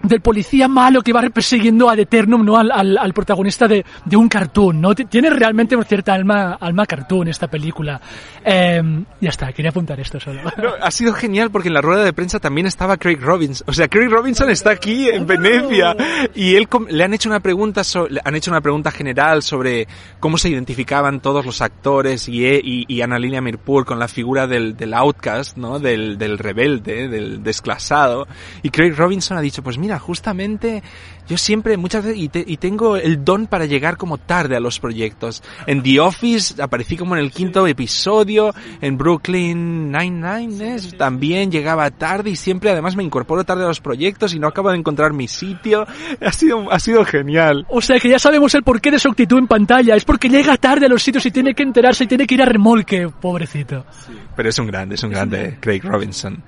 del 0.04 0.22
policía 0.22 0.68
malo 0.68 1.02
que 1.02 1.14
va 1.14 1.22
persiguiendo 1.30 1.90
ad 1.90 2.00
eternum 2.00 2.44
¿no? 2.44 2.58
al, 2.58 2.72
al, 2.72 2.98
al 2.98 3.14
protagonista 3.14 3.68
de, 3.68 3.86
de, 4.06 4.18
un 4.18 4.28
cartoon, 4.28 4.82
¿no? 4.82 4.96
Tiene 4.96 5.30
realmente 5.30 5.76
una 5.76 5.86
cierta 5.86 6.14
alma, 6.14 6.58
alma 6.60 6.86
cartoon 6.86 7.28
esta 7.28 7.48
película. 7.48 8.02
Eh, 8.44 8.82
ya 9.20 9.30
está, 9.30 9.54
quería 9.54 9.70
apuntar 9.70 10.00
esto 10.00 10.20
solo. 10.20 10.42
No, 10.62 10.70
ha 10.80 10.92
sido 10.92 11.14
genial 11.14 11.50
porque 11.50 11.70
en 11.70 11.74
la 11.74 11.82
rueda 11.82 12.04
de 12.04 12.14
prensa 12.14 12.40
también 12.40 12.68
estaba 12.68 12.98
Craig 12.98 13.18
Robinson. 13.20 13.66
O 13.68 13.74
sea, 13.74 13.88
Craig 13.88 14.10
Robinson 14.10 14.50
está 14.50 14.72
aquí 14.72 15.10
en 15.10 15.26
Venecia 15.26 15.96
y 16.36 16.56
él 16.56 16.68
le 16.90 17.04
han 17.04 17.14
hecho 17.14 17.30
una 17.30 17.40
pregunta, 17.40 17.84
so, 17.84 18.08
le 18.08 18.22
han 18.24 18.36
hecho 18.36 18.52
una 18.52 18.62
pregunta 18.62 18.92
general 18.92 19.42
sobre 19.42 19.88
cómo 20.20 20.38
se 20.38 20.50
identificaban 20.50 21.20
todos 21.20 21.46
los 21.46 21.62
actores 21.62 22.28
y, 22.28 22.46
y, 22.46 22.86
y 22.88 23.02
Annalina 23.02 23.42
Mirpur 23.42 23.86
con 23.86 23.98
la 23.98 24.08
figura 24.08 24.46
del, 24.46 24.76
del 24.78 24.94
outcast, 24.94 25.58
¿no? 25.58 25.80
Del, 25.80 26.18
del 26.18 26.38
rebelde, 26.38 27.08
del 27.08 27.42
desclasado. 27.44 28.28
Y 28.62 28.70
Craig 28.70 28.94
Robinson 28.96 29.38
ha 29.38 29.42
dicho, 29.42 29.64
pues 29.64 29.78
mira, 29.78 29.91
justamente 30.00 30.84
yo 31.32 31.38
siempre, 31.38 31.78
muchas 31.78 32.04
veces, 32.04 32.22
y, 32.22 32.28
te, 32.28 32.44
y, 32.46 32.58
tengo 32.58 32.98
el 32.98 33.24
don 33.24 33.48
para 33.48 33.66
llegar 33.66 33.96
como 33.96 34.18
tarde 34.18 34.58
a 34.58 34.60
los 34.60 34.82
proyectos. 34.82 35.42
En 35.66 35.82
The 35.82 36.02
Office 36.02 36.62
aparecí 36.62 36.98
como 36.98 37.16
en 37.16 37.24
el 37.24 37.32
quinto 37.32 37.66
episodio, 37.68 38.54
en 38.82 38.98
Brooklyn 38.98 39.94
Nine-Nine 39.94 40.80
también 40.98 41.50
llegaba 41.50 41.90
tarde 41.90 42.32
y 42.32 42.36
siempre 42.36 42.70
además 42.70 42.98
me 42.98 43.04
incorporo 43.04 43.46
tarde 43.46 43.64
a 43.64 43.68
los 43.68 43.80
proyectos 43.80 44.34
y 44.34 44.40
no 44.40 44.48
acabo 44.48 44.72
de 44.72 44.78
encontrar 44.78 45.14
mi 45.14 45.28
sitio. 45.28 45.88
Ha 46.22 46.32
sido, 46.32 46.72
ha 46.72 46.80
sido 46.80 47.04
genial. 47.04 47.66
O 47.70 47.82
sea 47.82 48.00
que 48.00 48.10
ya 48.10 48.20
sabemos 48.20 48.54
el 48.56 48.64
porqué 48.64 48.92
de 48.92 49.00
su 49.00 49.10
actitud 49.10 49.38
en 49.40 49.48
pantalla, 49.48 49.96
es 49.96 50.06
porque 50.06 50.30
llega 50.30 50.56
tarde 50.58 50.86
a 50.86 50.90
los 50.90 51.02
sitios 51.02 51.26
y 51.26 51.32
tiene 51.32 51.54
que 51.54 51.64
enterarse 51.64 52.04
y 52.04 52.08
tiene 52.08 52.28
que 52.28 52.36
ir 52.36 52.42
a 52.42 52.46
remolque, 52.46 53.10
pobrecito. 53.10 53.86
Sí, 54.06 54.14
pero 54.36 54.50
es 54.50 54.60
un 54.60 54.68
grande, 54.68 54.96
es 54.96 55.04
un 55.04 55.10
grande 55.10 55.58
Craig 55.60 55.82
Robinson. 55.84 56.44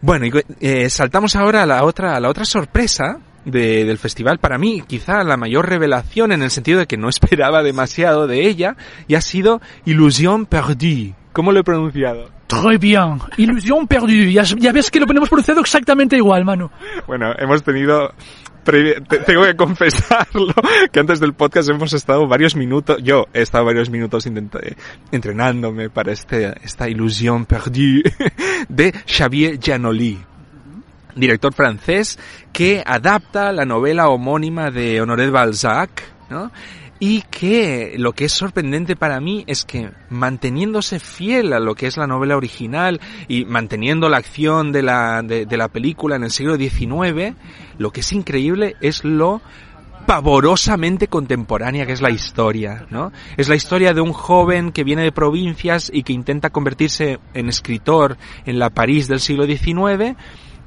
Bueno, 0.00 0.26
y, 0.26 0.32
eh, 0.60 0.90
saltamos 0.90 1.36
ahora 1.36 1.62
a 1.62 1.66
la 1.66 1.84
otra, 1.84 2.16
a 2.16 2.20
la 2.20 2.28
otra 2.28 2.44
sorpresa 2.44 3.18
de, 3.44 3.84
del 3.84 3.98
festival. 3.98 4.38
Para 4.38 4.58
mí, 4.58 4.82
quizá 4.86 5.24
la 5.24 5.36
mayor 5.36 5.68
revelación 5.68 6.32
en 6.32 6.42
el 6.42 6.50
sentido 6.50 6.78
de 6.78 6.86
que 6.86 6.96
no 6.96 7.08
esperaba 7.08 7.62
demasiado 7.62 8.26
de 8.26 8.46
ella, 8.46 8.76
y 9.06 9.14
ha 9.14 9.20
sido 9.20 9.60
Illusion 9.84 10.46
Perdue. 10.46 11.14
¿Cómo 11.32 11.52
lo 11.52 11.60
he 11.60 11.64
pronunciado? 11.64 12.30
Très 12.48 12.80
bien. 12.80 13.20
Illusion 13.36 13.86
perdue. 13.86 14.32
Ya, 14.32 14.42
ya 14.42 14.72
ves 14.72 14.90
que 14.90 14.98
lo 14.98 15.06
hemos 15.08 15.28
pronunciado 15.28 15.60
exactamente 15.60 16.16
igual, 16.16 16.44
Manu. 16.46 16.70
Bueno, 17.06 17.32
hemos 17.38 17.62
tenido 17.62 18.12
tengo 19.26 19.44
que 19.44 19.56
confesarlo 19.56 20.52
que 20.92 21.00
antes 21.00 21.20
del 21.20 21.32
podcast 21.32 21.70
hemos 21.70 21.92
estado 21.92 22.26
varios 22.26 22.54
minutos, 22.54 22.98
yo 23.02 23.26
he 23.32 23.42
estado 23.42 23.64
varios 23.64 23.90
minutos 23.90 24.28
entrenándome 25.10 25.90
para 25.90 26.12
este, 26.12 26.54
esta 26.62 26.88
ilusión 26.88 27.46
perdue 27.46 28.02
de 28.68 28.92
Xavier 29.06 29.58
Giannoli, 29.58 30.18
director 31.16 31.52
francés 31.52 32.18
que 32.52 32.82
adapta 32.84 33.52
la 33.52 33.64
novela 33.64 34.08
homónima 34.08 34.70
de 34.70 35.00
Honoré 35.00 35.24
de 35.24 35.30
Balzac, 35.30 36.02
¿no? 36.30 36.50
Y 37.00 37.22
que 37.22 37.94
lo 37.96 38.12
que 38.12 38.24
es 38.24 38.32
sorprendente 38.32 38.96
para 38.96 39.20
mí 39.20 39.44
es 39.46 39.64
que 39.64 39.92
manteniéndose 40.10 40.98
fiel 40.98 41.52
a 41.52 41.60
lo 41.60 41.76
que 41.76 41.86
es 41.86 41.96
la 41.96 42.08
novela 42.08 42.36
original 42.36 43.00
y 43.28 43.44
manteniendo 43.44 44.08
la 44.08 44.16
acción 44.16 44.72
de 44.72 44.82
la, 44.82 45.22
de 45.22 45.56
la 45.56 45.68
película 45.68 46.16
en 46.16 46.24
el 46.24 46.32
siglo 46.32 46.56
XIX, 46.56 47.36
lo 47.78 47.90
que 47.90 48.00
es 48.00 48.12
increíble 48.12 48.76
es 48.80 49.04
lo 49.04 49.40
pavorosamente 50.06 51.08
contemporánea 51.08 51.84
que 51.84 51.92
es 51.92 52.00
la 52.00 52.10
historia, 52.10 52.86
¿no? 52.88 53.12
Es 53.36 53.50
la 53.50 53.56
historia 53.56 53.92
de 53.92 54.00
un 54.00 54.14
joven 54.14 54.72
que 54.72 54.82
viene 54.82 55.02
de 55.02 55.12
provincias 55.12 55.90
y 55.92 56.02
que 56.02 56.14
intenta 56.14 56.48
convertirse 56.48 57.18
en 57.34 57.48
escritor 57.50 58.16
en 58.46 58.58
la 58.58 58.70
París 58.70 59.06
del 59.06 59.20
siglo 59.20 59.44
XIX, 59.44 60.16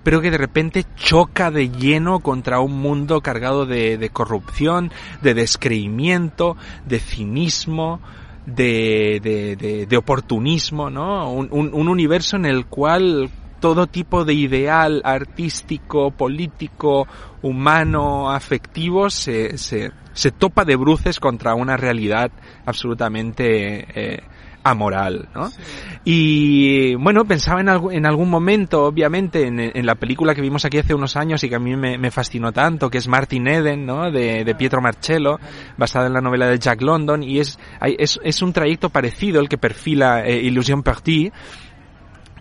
pero 0.03 0.21
que 0.21 0.29
de 0.29 0.37
repente 0.37 0.85
choca 0.95 1.49
de 1.49 1.69
lleno 1.69 2.19
contra 2.19 2.59
un 2.59 2.79
mundo 2.79 3.21
cargado 3.21 3.65
de, 3.65 3.97
de 3.97 4.09
corrupción, 4.11 4.91
de 5.23 5.33
descreimiento, 5.33 6.55
de 6.85 6.99
cinismo, 6.99 7.99
de, 8.45 9.19
de, 9.23 9.55
de, 9.55 9.85
de 9.87 9.97
oportunismo, 9.97 10.91
¿no? 10.91 11.31
Un, 11.31 11.47
un, 11.49 11.73
un 11.73 11.87
universo 11.87 12.35
en 12.35 12.45
el 12.45 12.67
cual 12.67 13.31
todo 13.61 13.87
tipo 13.87 14.25
de 14.25 14.33
ideal 14.33 15.01
artístico, 15.05 16.11
político, 16.11 17.07
humano, 17.41 18.31
afectivo 18.31 19.09
se, 19.09 19.57
se, 19.57 19.91
se 20.11 20.31
topa 20.31 20.65
de 20.65 20.75
bruces 20.75 21.19
contra 21.21 21.55
una 21.55 21.77
realidad 21.77 22.31
absolutamente 22.65 23.85
eh, 23.95 24.23
amoral, 24.63 25.29
¿no? 25.33 25.49
Y 26.03 26.95
bueno, 26.95 27.25
pensaba 27.25 27.61
en, 27.61 27.69
en 27.69 28.05
algún 28.05 28.29
momento, 28.29 28.85
obviamente, 28.85 29.47
en, 29.47 29.59
en 29.59 29.85
la 29.85 29.95
película 29.95 30.35
que 30.35 30.41
vimos 30.41 30.65
aquí 30.65 30.77
hace 30.77 30.93
unos 30.93 31.15
años 31.15 31.43
y 31.43 31.49
que 31.49 31.55
a 31.55 31.59
mí 31.59 31.75
me, 31.75 31.97
me 31.97 32.11
fascinó 32.11 32.51
tanto, 32.51 32.89
que 32.89 32.97
es 32.97 33.07
Martin 33.07 33.47
Eden, 33.47 33.85
¿no? 33.85 34.11
De, 34.11 34.43
de 34.43 34.55
Pietro 34.55 34.81
Marcello, 34.81 35.39
basada 35.77 36.07
en 36.07 36.13
la 36.13 36.21
novela 36.21 36.47
de 36.47 36.59
Jack 36.59 36.81
London, 36.81 37.23
y 37.23 37.39
es, 37.39 37.59
es, 37.81 38.19
es 38.23 38.41
un 38.41 38.53
trayecto 38.53 38.89
parecido 38.89 39.39
el 39.39 39.49
que 39.49 39.57
perfila 39.57 40.25
eh, 40.25 40.41
Illusion 40.41 40.83
Perdue, 40.83 41.31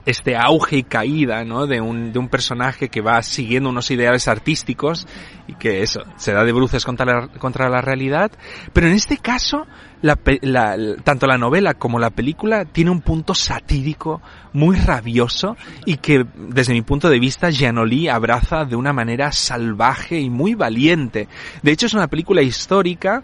este 0.06 0.36
auge 0.36 0.78
y 0.78 0.82
caída, 0.82 1.44
¿no? 1.44 1.66
De 1.66 1.80
un, 1.80 2.12
de 2.12 2.18
un 2.18 2.28
personaje 2.28 2.88
que 2.88 3.00
va 3.00 3.22
siguiendo 3.22 3.68
unos 3.68 3.90
ideales 3.90 4.28
artísticos 4.28 5.06
y 5.46 5.54
que 5.54 5.82
eso, 5.82 6.02
se 6.16 6.32
da 6.32 6.44
de 6.44 6.52
bruces 6.52 6.84
contra 6.84 7.04
la, 7.06 7.28
contra 7.28 7.68
la 7.68 7.80
realidad. 7.80 8.30
Pero 8.72 8.86
en 8.86 8.94
este 8.94 9.18
caso, 9.18 9.66
la, 10.02 10.18
la- 10.42 10.76
tanto 11.04 11.26
la 11.26 11.36
novela 11.38 11.74
como 11.74 11.98
la 11.98 12.10
película 12.10 12.64
tiene 12.64 12.90
un 12.90 13.02
punto 13.02 13.34
satírico 13.34 14.22
muy 14.52 14.76
rabioso 14.76 15.56
y 15.84 15.96
que 15.98 16.24
desde 16.48 16.72
mi 16.72 16.82
punto 16.82 17.08
de 17.10 17.18
vista 17.20 17.50
Giannoli 17.50 18.08
abraza 18.08 18.64
de 18.64 18.76
una 18.76 18.92
manera 18.92 19.32
salvaje 19.32 20.18
y 20.18 20.30
muy 20.30 20.54
valiente. 20.54 21.28
De 21.62 21.72
hecho 21.72 21.86
es 21.86 21.94
una 21.94 22.08
película 22.08 22.42
histórica 22.42 23.22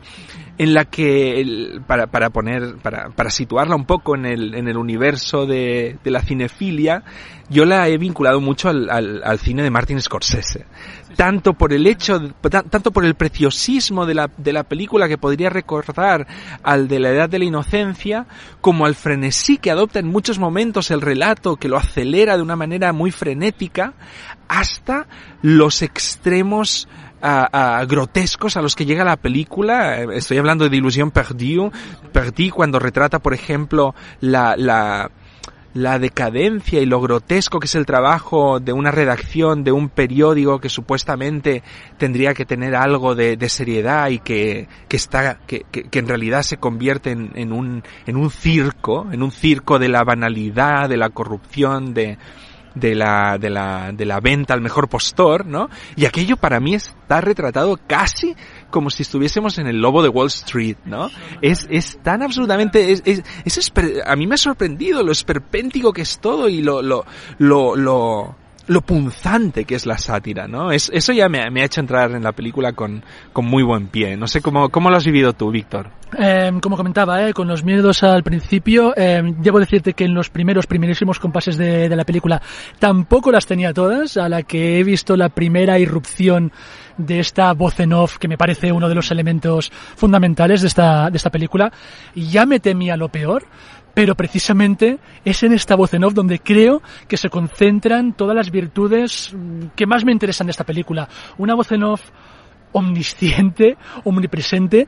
en 0.59 0.73
la 0.75 0.87
que 0.87 1.41
el- 1.41 1.83
para, 1.87 2.07
para 2.07 2.31
poner 2.31 2.77
para, 2.83 3.11
para 3.11 3.31
situarla 3.31 3.77
un 3.77 3.85
poco 3.85 4.15
en 4.15 4.25
el, 4.27 4.55
en 4.55 4.69
el 4.69 4.77
universo 4.77 5.47
de, 5.47 5.99
de 6.03 6.11
la 6.11 6.21
cinefilia 6.23 7.03
yo 7.49 7.65
la 7.65 7.89
he 7.89 7.97
vinculado 7.99 8.41
mucho 8.41 8.69
al, 8.69 8.91
al, 8.91 9.23
al 9.23 9.39
cine 9.39 9.63
de 9.63 9.71
Martin 9.71 10.01
Scorsese. 10.01 10.67
Tanto 11.15 11.55
por 11.55 11.73
el 11.73 11.87
hecho 11.87 12.21
tanto 12.51 12.91
por 12.91 13.05
el 13.05 13.15
preciosismo 13.15 14.05
de 14.05 14.15
la, 14.15 14.31
de 14.37 14.53
la 14.53 14.65
película 14.65 15.09
que 15.09 15.17
podría 15.17 15.49
recordar 15.49 16.27
al 16.65 16.89
de 16.89 16.99
la 16.99 17.11
edad 17.11 17.29
de 17.29 17.39
la 17.39 17.45
inocencia 17.45 18.27
como 18.61 18.85
al 18.85 18.97
frenesí 18.97 19.59
que 19.59 19.71
adopta 19.71 20.01
en 20.01 20.09
muchos 20.09 20.39
momentos 20.41 20.91
el 20.91 21.01
relato 21.01 21.57
que 21.57 21.69
lo 21.69 21.77
acelera 21.77 22.37
de 22.37 22.43
una 22.43 22.57
manera 22.57 22.93
muy 22.93 23.13
frenética 23.13 23.95
hasta 24.49 25.07
los 25.43 25.83
extremos 25.83 26.89
a, 27.21 27.79
a 27.79 27.85
grotescos 27.85 28.57
a 28.57 28.63
los 28.63 28.75
que 28.75 28.87
llega 28.87 29.05
la 29.05 29.17
película. 29.17 30.03
Eh, 30.03 30.07
Estoy 30.15 30.39
hablando 30.39 30.69
de 30.69 30.77
Ilusión 30.77 31.11
Perdue, 31.11 31.71
Perdue 32.13 32.51
cuando 32.51 32.79
retrata, 32.79 33.19
por 33.19 33.35
ejemplo, 33.35 33.95
la, 34.21 34.55
la, 34.57 35.11
la 35.75 35.99
decadencia 35.99 36.81
y 36.81 36.87
lo 36.87 37.01
grotesco 37.01 37.61
que 37.61 37.67
es 37.67 37.75
el 37.75 37.85
trabajo 37.85 38.61
de 38.61 38.73
una 38.73 38.91
redacción 38.91 39.63
de 39.63 39.73
un 39.73 39.91
periódico 39.91 40.59
que 40.59 40.71
supuestamente 40.71 41.63
tendría 41.99 42.33
que 42.33 42.47
tener 42.47 42.75
algo 42.75 43.15
de, 43.15 43.37
de 43.37 43.49
seriedad 43.51 44.09
y 44.09 44.19
que, 44.21 44.69
que 44.89 44.97
está, 44.97 45.39
que, 45.47 45.67
que, 45.71 45.85
que 45.85 45.99
en 45.99 46.09
realidad 46.09 46.43
se 46.43 46.57
convierte 46.57 47.11
en, 47.11 47.33
en 47.35 47.53
un, 47.53 47.83
en 48.07 48.17
un 48.17 48.31
circo, 48.31 49.07
en 49.13 49.23
un 49.23 49.31
circo 49.31 49.79
de 49.79 49.89
la 49.89 50.03
banalidad, 50.03 50.89
de 50.89 50.97
la 50.97 51.11
corrupción, 51.11 51.93
de, 51.93 52.17
de 52.77 52.95
la, 52.95 53.39
de 53.39 53.51
la, 53.51 53.91
de 53.93 54.05
la 54.05 54.21
venta 54.21 54.55
al 54.55 54.61
mejor 54.61 54.89
postor, 54.89 55.47
¿no? 55.47 55.69
Y 55.97 56.05
aquello 56.05 56.37
para 56.37 56.61
mí 56.61 56.75
está 56.75 57.21
retratado 57.21 57.81
casi 57.87 58.37
como 58.71 58.91
si 58.91 59.03
estuviésemos 59.03 59.59
en 59.59 59.67
el 59.67 59.81
lobo 59.81 60.03
de 60.03 60.11
Wall 60.11 60.29
Street, 60.29 60.77
¿no? 60.85 61.11
Es, 61.41 61.67
es 61.71 61.99
tan 62.03 62.23
absolutamente, 62.23 62.93
es, 62.93 63.03
es, 63.07 63.23
es 63.45 63.73
a 64.05 64.15
mí 64.15 64.27
me 64.27 64.35
ha 64.35 64.39
sorprendido 64.39 65.03
lo 65.03 65.11
esperpéntico 65.11 65.93
que 65.93 66.03
es 66.03 66.19
todo 66.19 66.49
y 66.49 66.61
lo, 66.61 66.83
lo, 66.83 67.07
lo, 67.39 67.75
lo, 67.77 68.37
lo 68.67 68.81
punzante 68.81 69.65
que 69.65 69.75
es 69.75 69.87
la 69.87 69.99
sátira, 69.99 70.49
¿no? 70.49 70.73
Es, 70.73 70.91
eso 70.93 71.13
ya 71.13 71.29
me, 71.29 71.51
me 71.51 71.63
ha 71.63 71.65
hecho 71.65 71.81
entrar 71.81 72.11
en 72.13 72.23
la 72.23 72.33
película 72.33 72.73
con, 72.73 73.03
con 73.33 73.45
muy 73.45 73.63
buen 73.63 73.89
pie. 73.89 74.17
No 74.17 74.27
sé 74.27 74.41
cómo, 74.41 74.69
cómo 74.69 74.91
lo 74.91 74.97
has 74.97 75.05
vivido 75.05 75.33
tú, 75.33 75.51
Víctor. 75.51 75.91
Eh, 76.19 76.53
como 76.63 76.77
comentaba, 76.77 77.29
eh, 77.29 77.33
con 77.33 77.49
los 77.49 77.65
miedos 77.65 78.03
al 78.03 78.23
principio, 78.23 78.95
eh, 78.97 79.23
debo 79.39 79.59
decirte 79.59 79.93
que 79.93 80.05
en 80.05 80.15
los 80.15 80.31
primeros, 80.31 80.67
primerísimos 80.67 81.19
compases 81.19 81.57
de, 81.57 81.89
de 81.89 81.97
la 81.97 82.05
película 82.05 82.41
tampoco 82.79 83.33
las 83.33 83.47
tenía 83.47 83.73
todas, 83.73 84.17
a 84.17 84.29
la 84.29 84.43
que 84.43 84.79
he 84.79 84.85
visto 84.85 85.17
la 85.17 85.29
primera 85.29 85.79
irrupción 85.79 86.53
de 86.97 87.19
esta 87.21 87.53
voz 87.53 87.79
en 87.81 87.93
off, 87.93 88.19
que 88.19 88.29
me 88.29 88.39
parece 88.39 88.73
uno 88.73 88.89
de 88.89 88.95
los 88.95 89.11
elementos 89.11 89.71
fundamentales 89.97 90.63
de 90.63 90.69
esta, 90.69 91.11
de 91.11 91.17
esta 91.17 91.31
película, 91.31 91.73
ya 92.15 92.47
me 92.47 92.61
temía 92.61 92.97
lo 92.97 93.09
peor, 93.09 93.45
pero 93.97 94.15
precisamente 94.15 94.99
es 95.25 95.43
en 95.43 95.55
esta 95.55 95.75
voz 95.75 95.95
en 95.95 96.05
off 96.05 96.13
donde 96.13 96.39
creo 96.39 96.83
que 97.09 97.17
se 97.17 97.31
concentran 97.31 98.13
todas 98.13 98.37
las 98.37 98.51
virtudes 98.51 99.33
mm, 99.33 99.69
que 99.75 99.87
más 99.87 100.05
me 100.05 100.13
interesan 100.13 100.47
de 100.47 100.51
esta 100.51 100.65
película. 100.65 101.09
Una 101.39 101.55
voz 101.55 101.73
en 101.73 101.83
off 101.83 102.03
omnisciente, 102.73 103.79
omnipresente, 104.05 104.87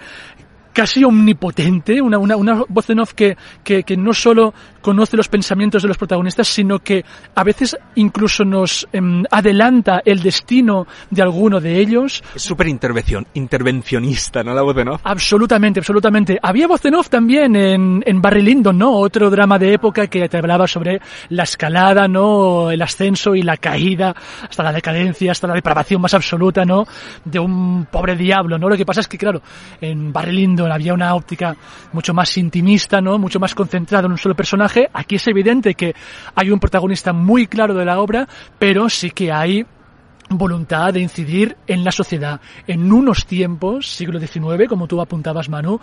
casi 0.72 1.04
omnipotente, 1.04 2.00
una, 2.00 2.18
una, 2.18 2.37
una 2.37 2.62
voz 2.68 2.90
en 2.90 3.00
off 3.00 3.14
que, 3.14 3.37
que, 3.64 3.83
que 3.83 3.96
no 3.96 4.12
solo 4.12 4.54
conoce 4.81 5.16
los 5.16 5.28
pensamientos 5.28 5.83
de 5.83 5.88
los 5.88 5.98
protagonistas, 5.98 6.48
sino 6.48 6.78
que 6.78 7.04
a 7.35 7.44
veces 7.44 7.76
incluso 7.96 8.44
nos 8.44 8.87
em, 8.92 9.24
adelanta 9.31 10.02
el 10.04 10.22
destino 10.22 10.87
de 11.11 11.22
alguno 11.22 11.61
de 11.61 11.78
ellos. 11.78 12.22
Súper 12.37 12.68
intervención, 12.68 13.26
intervencionista, 13.35 14.42
¿no? 14.42 14.54
La 14.54 14.62
voz 14.62 14.76
de 14.76 14.85
no. 14.85 15.00
Absolutamente, 15.02 15.81
absolutamente. 15.81 16.38
Había 16.40 16.66
voz 16.66 16.85
en 16.85 16.94
off 16.94 17.09
también 17.09 17.57
en, 17.57 18.02
en 18.07 18.22
Barry 18.22 18.42
Lyndon, 18.42 18.78
¿no? 18.78 18.92
Otro 18.92 19.31
drama 19.31 19.59
de 19.59 19.74
época 19.74 20.07
que 20.07 20.28
te 20.28 20.38
hablaba 20.38 20.66
sobre 20.66 21.00
la 21.31 21.42
escalada, 21.42 22.09
¿no? 22.09 22.70
El 22.70 22.83
ascenso 22.83 23.35
y 23.35 23.42
la 23.42 23.57
caída, 23.57 24.14
hasta 24.48 24.62
la 24.62 24.72
decadencia, 24.72 25.33
hasta 25.33 25.48
la 25.48 25.54
depravación 25.54 26.00
más 26.00 26.14
absoluta, 26.14 26.64
¿no? 26.64 26.87
De 27.24 27.38
un 27.38 27.87
pobre 27.90 28.16
diablo, 28.16 28.59
¿no? 28.59 28.68
Lo 28.68 28.76
que 28.76 28.87
pasa 28.87 29.00
es 29.00 29.09
que, 29.09 29.18
claro, 29.18 29.42
en 29.81 30.12
Barry 30.12 30.33
Lyndon 30.33 30.58
había 30.66 30.94
una 30.94 31.14
óptica 31.14 31.57
mucho 31.92 32.14
más 32.14 32.37
intimista, 32.37 33.01
¿no? 33.01 33.18
Mucho 33.18 33.40
más 33.40 33.55
concentrada 33.55 34.07
en 34.07 34.12
un 34.12 34.18
solo 34.18 34.35
personaje. 34.35 34.88
Aquí 34.92 35.16
es 35.16 35.27
evidente 35.29 35.75
que 35.75 35.94
hay 36.35 36.51
un 36.51 36.61
protagonista 36.61 37.12
muy 37.12 37.47
claro 37.47 37.75
de 37.75 37.85
la 37.85 38.01
obra, 38.01 38.29
pero 38.59 38.88
sí 38.88 39.11
que 39.11 39.33
hay 39.33 39.64
voluntad 40.31 40.92
de 40.92 41.01
incidir 41.01 41.57
en 41.66 41.85
la 41.85 41.92
sociedad 41.92 42.40
en 42.66 42.92
unos 42.92 43.27
tiempos, 43.27 43.88
siglo 43.88 44.21
XIX, 44.21 44.68
como 44.68 44.87
tú 44.87 45.01
apuntabas, 45.01 45.49
Manu, 45.49 45.81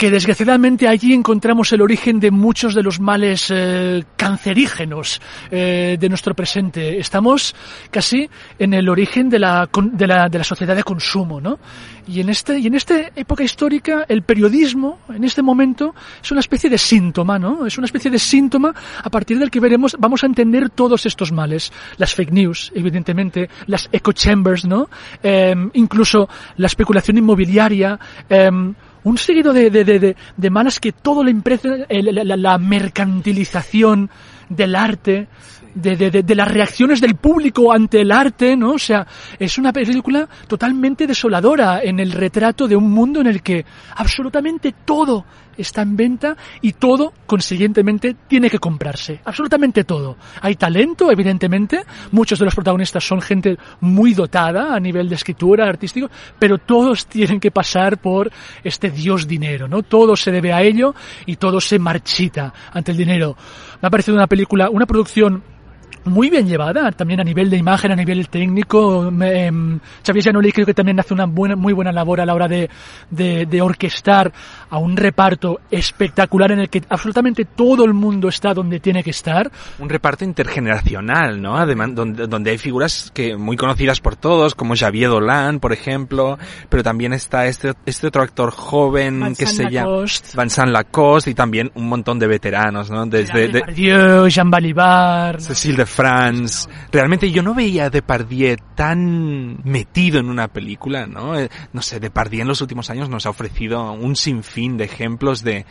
que 0.00 0.10
desgraciadamente 0.10 0.88
allí 0.88 1.12
encontramos 1.12 1.74
el 1.74 1.82
origen 1.82 2.20
de 2.20 2.30
muchos 2.30 2.74
de 2.74 2.82
los 2.82 3.00
males 3.00 3.48
eh, 3.50 4.02
cancerígenos 4.16 5.20
eh, 5.50 5.98
de 6.00 6.08
nuestro 6.08 6.32
presente. 6.32 6.98
Estamos 6.98 7.54
casi 7.90 8.26
en 8.58 8.72
el 8.72 8.88
origen 8.88 9.28
de 9.28 9.38
la, 9.38 9.68
de 9.70 10.06
la, 10.06 10.30
de 10.30 10.38
la 10.38 10.44
sociedad 10.44 10.74
de 10.74 10.84
consumo, 10.84 11.38
¿no? 11.38 11.58
Y 12.08 12.20
en, 12.20 12.30
este, 12.30 12.58
y 12.58 12.66
en 12.66 12.76
esta 12.76 13.10
época 13.14 13.44
histórica, 13.44 14.06
el 14.08 14.22
periodismo, 14.22 15.00
en 15.10 15.22
este 15.22 15.42
momento, 15.42 15.94
es 16.22 16.30
una 16.30 16.40
especie 16.40 16.70
de 16.70 16.78
síntoma, 16.78 17.38
¿no? 17.38 17.66
Es 17.66 17.76
una 17.76 17.84
especie 17.84 18.10
de 18.10 18.18
síntoma 18.18 18.74
a 19.04 19.10
partir 19.10 19.38
del 19.38 19.50
que 19.50 19.60
veremos, 19.60 19.96
vamos 19.98 20.24
a 20.24 20.26
entender 20.26 20.70
todos 20.70 21.04
estos 21.04 21.30
males. 21.30 21.74
Las 21.98 22.14
fake 22.14 22.32
news, 22.32 22.72
evidentemente, 22.74 23.50
las 23.66 23.86
echo 23.92 24.12
chambers, 24.12 24.64
¿no? 24.64 24.88
Eh, 25.22 25.54
incluso 25.74 26.26
la 26.56 26.68
especulación 26.68 27.18
inmobiliaria, 27.18 28.00
eh, 28.30 28.50
un 29.04 29.18
seguido 29.18 29.52
de, 29.52 29.70
de, 29.70 29.84
de, 29.84 29.98
de, 29.98 30.16
de 30.36 30.50
malas 30.50 30.80
que 30.80 30.92
todo 30.92 31.24
le 31.24 31.30
impresiona, 31.30 31.86
la, 31.88 32.24
la, 32.24 32.36
la 32.36 32.58
mercantilización 32.58 34.10
del 34.48 34.74
arte, 34.74 35.28
de, 35.74 35.96
de, 35.96 36.22
de, 36.22 36.34
las 36.34 36.48
reacciones 36.48 37.00
del 37.00 37.16
público 37.16 37.72
ante 37.72 38.00
el 38.00 38.12
arte, 38.12 38.56
¿no? 38.56 38.72
O 38.72 38.78
sea, 38.78 39.06
es 39.38 39.58
una 39.58 39.72
película 39.72 40.28
totalmente 40.46 41.06
desoladora 41.06 41.82
en 41.82 42.00
el 42.00 42.12
retrato 42.12 42.66
de 42.66 42.76
un 42.76 42.90
mundo 42.90 43.20
en 43.20 43.26
el 43.26 43.42
que 43.42 43.64
absolutamente 43.96 44.74
todo 44.84 45.24
está 45.56 45.82
en 45.82 45.96
venta 45.96 46.36
y 46.60 46.72
todo, 46.72 47.12
consiguientemente, 47.26 48.16
tiene 48.26 48.50
que 48.50 48.58
comprarse. 48.58 49.20
Absolutamente 49.24 49.84
todo. 49.84 50.16
Hay 50.40 50.56
talento, 50.56 51.10
evidentemente. 51.10 51.84
Muchos 52.12 52.38
de 52.38 52.44
los 52.46 52.54
protagonistas 52.54 53.04
son 53.04 53.20
gente 53.20 53.58
muy 53.80 54.14
dotada 54.14 54.74
a 54.74 54.80
nivel 54.80 55.08
de 55.08 55.14
escritura, 55.14 55.66
artístico, 55.66 56.10
pero 56.38 56.58
todos 56.58 57.06
tienen 57.06 57.40
que 57.40 57.50
pasar 57.50 57.98
por 57.98 58.30
este 58.64 58.90
dios 58.90 59.26
dinero, 59.26 59.68
¿no? 59.68 59.82
Todo 59.82 60.16
se 60.16 60.30
debe 60.30 60.52
a 60.52 60.62
ello 60.62 60.94
y 61.26 61.36
todo 61.36 61.60
se 61.60 61.78
marchita 61.78 62.52
ante 62.72 62.92
el 62.92 62.96
dinero. 62.96 63.36
Me 63.80 63.88
ha 63.88 63.90
parecido 63.90 64.16
una 64.16 64.26
película, 64.26 64.70
una 64.70 64.86
producción 64.86 65.42
muy 66.04 66.30
bien 66.30 66.46
llevada, 66.46 66.90
también 66.92 67.20
a 67.20 67.24
nivel 67.24 67.50
de 67.50 67.56
imagen, 67.56 67.92
a 67.92 67.96
nivel 67.96 68.28
técnico. 68.28 69.12
Eh, 69.22 69.50
Xavier 70.04 70.24
Giannoli 70.24 70.52
creo 70.52 70.66
que 70.66 70.74
también 70.74 70.98
hace 71.00 71.14
una 71.14 71.26
buena, 71.26 71.56
muy 71.56 71.72
buena 71.72 71.92
labor 71.92 72.20
a 72.20 72.26
la 72.26 72.34
hora 72.34 72.48
de, 72.48 72.68
de, 73.10 73.46
de, 73.46 73.62
orquestar 73.62 74.32
a 74.70 74.78
un 74.78 74.96
reparto 74.96 75.60
espectacular 75.70 76.52
en 76.52 76.60
el 76.60 76.70
que 76.70 76.82
absolutamente 76.88 77.44
todo 77.44 77.84
el 77.84 77.94
mundo 77.94 78.28
está 78.28 78.54
donde 78.54 78.80
tiene 78.80 79.02
que 79.02 79.10
estar. 79.10 79.50
Un 79.78 79.88
reparto 79.88 80.24
intergeneracional, 80.24 81.40
¿no? 81.40 81.56
Además, 81.56 81.94
donde, 81.94 82.26
donde 82.26 82.50
hay 82.50 82.58
figuras 82.58 83.10
que 83.12 83.36
muy 83.36 83.56
conocidas 83.56 84.00
por 84.00 84.16
todos, 84.16 84.54
como 84.54 84.74
Xavier 84.74 85.10
Dolan, 85.10 85.60
por 85.60 85.72
ejemplo, 85.72 86.38
pero 86.68 86.82
también 86.82 87.12
está 87.12 87.46
este, 87.46 87.74
este 87.86 88.06
otro 88.06 88.22
actor 88.22 88.50
joven 88.50 89.20
Vincent 89.20 89.38
que 89.38 89.46
se 89.46 89.70
llama 89.70 90.04
Vincent 90.36 90.68
Lacoste 90.68 91.30
y 91.30 91.34
también 91.34 91.70
un 91.74 91.88
montón 91.88 92.18
de 92.18 92.26
veteranos, 92.26 92.90
¿no? 92.90 93.06
Desde 93.06 93.40
de, 93.40 93.48
Depardieu, 93.48 94.28
Jean 94.28 94.50
Balibar, 94.50 95.40
Cecil 95.40 95.76
de 95.76 95.86
France. 95.90 96.68
Realmente 96.92 97.30
yo 97.30 97.42
no 97.42 97.54
veía 97.54 97.86
a 97.86 97.90
Depardieu 97.90 98.56
tan 98.74 99.60
metido 99.64 100.18
en 100.18 100.28
una 100.28 100.48
película, 100.48 101.06
¿no? 101.06 101.38
Eh, 101.38 101.50
No 101.72 101.82
sé, 101.82 102.00
Depardieu 102.00 102.42
en 102.42 102.48
los 102.48 102.60
últimos 102.60 102.90
años 102.90 103.08
nos 103.08 103.26
ha 103.26 103.30
ofrecido 103.30 103.92
un 103.92 104.16
sinfín 104.16 104.76
de 104.76 104.84
ejemplos 104.84 105.42
de 105.42 105.66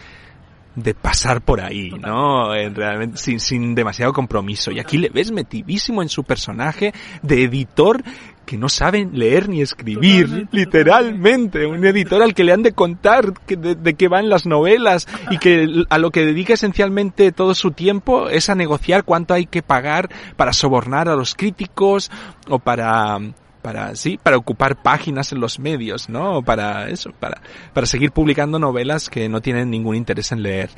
de 0.75 0.93
pasar 0.93 1.41
por 1.41 1.61
ahí, 1.61 1.89
¿no? 1.89 2.53
Eh, 2.53 2.69
Realmente 2.69 3.17
sin, 3.17 3.39
sin 3.39 3.75
demasiado 3.75 4.13
compromiso. 4.13 4.71
Y 4.71 4.79
aquí 4.79 4.97
le 4.97 5.09
ves 5.09 5.31
metidísimo 5.31 6.01
en 6.01 6.09
su 6.09 6.23
personaje 6.23 6.93
de 7.21 7.43
editor 7.43 8.03
que 8.49 8.57
no 8.57 8.67
saben 8.67 9.11
leer 9.13 9.47
ni 9.47 9.61
escribir, 9.61 10.25
Totalmente, 10.25 10.57
literalmente, 10.57 11.65
un 11.67 11.85
editor 11.85 12.23
al 12.23 12.33
que 12.33 12.43
le 12.43 12.51
han 12.51 12.63
de 12.63 12.71
contar 12.71 13.33
que 13.45 13.55
de, 13.55 13.75
de 13.75 13.93
qué 13.93 14.07
van 14.07 14.27
las 14.27 14.47
novelas 14.47 15.07
y 15.29 15.37
que 15.37 15.85
a 15.87 15.99
lo 15.99 16.09
que 16.09 16.25
dedica 16.25 16.55
esencialmente 16.55 17.31
todo 17.31 17.53
su 17.53 17.69
tiempo 17.69 18.27
es 18.27 18.49
a 18.49 18.55
negociar 18.55 19.03
cuánto 19.03 19.35
hay 19.35 19.45
que 19.45 19.61
pagar 19.61 20.09
para 20.35 20.51
sobornar 20.51 21.09
a 21.09 21.15
los 21.15 21.35
críticos 21.35 22.09
o 22.47 22.57
para 22.57 23.19
para 23.61 23.95
sí, 23.95 24.17
para 24.17 24.37
ocupar 24.37 24.81
páginas 24.81 25.31
en 25.31 25.41
los 25.41 25.59
medios, 25.59 26.09
¿no? 26.09 26.41
Para 26.41 26.89
eso, 26.89 27.11
para 27.19 27.41
para 27.73 27.85
seguir 27.85 28.11
publicando 28.11 28.57
novelas 28.57 29.11
que 29.11 29.29
no 29.29 29.41
tienen 29.41 29.69
ningún 29.69 29.95
interés 29.95 30.31
en 30.31 30.41
leer 30.41 30.71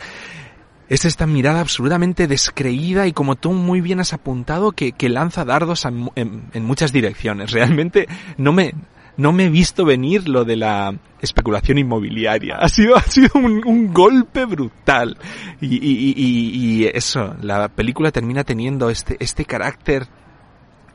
es 0.91 1.05
esta 1.05 1.25
mirada 1.25 1.61
absolutamente 1.61 2.27
descreída 2.27 3.07
y 3.07 3.13
como 3.13 3.37
tú 3.37 3.53
muy 3.53 3.79
bien 3.79 4.01
has 4.01 4.11
apuntado 4.11 4.73
que, 4.73 4.91
que 4.91 5.07
lanza 5.07 5.45
dardos 5.45 5.85
en, 5.85 6.11
en, 6.15 6.65
muchas 6.65 6.91
direcciones. 6.91 7.51
Realmente 7.53 8.09
no 8.37 8.51
me, 8.51 8.73
no 9.15 9.31
me 9.31 9.45
he 9.45 9.49
visto 9.49 9.85
venir 9.85 10.27
lo 10.27 10.43
de 10.43 10.57
la 10.57 10.93
especulación 11.21 11.77
inmobiliaria. 11.77 12.57
Ha 12.57 12.67
sido, 12.67 12.97
ha 12.97 13.03
sido 13.03 13.29
un, 13.35 13.65
un 13.65 13.93
golpe 13.93 14.43
brutal. 14.43 15.17
Y, 15.61 15.77
y, 15.77 16.13
y, 16.17 16.83
y, 16.83 16.85
eso, 16.93 17.37
la 17.41 17.69
película 17.69 18.11
termina 18.11 18.43
teniendo 18.43 18.89
este, 18.89 19.15
este 19.21 19.45
carácter 19.45 20.09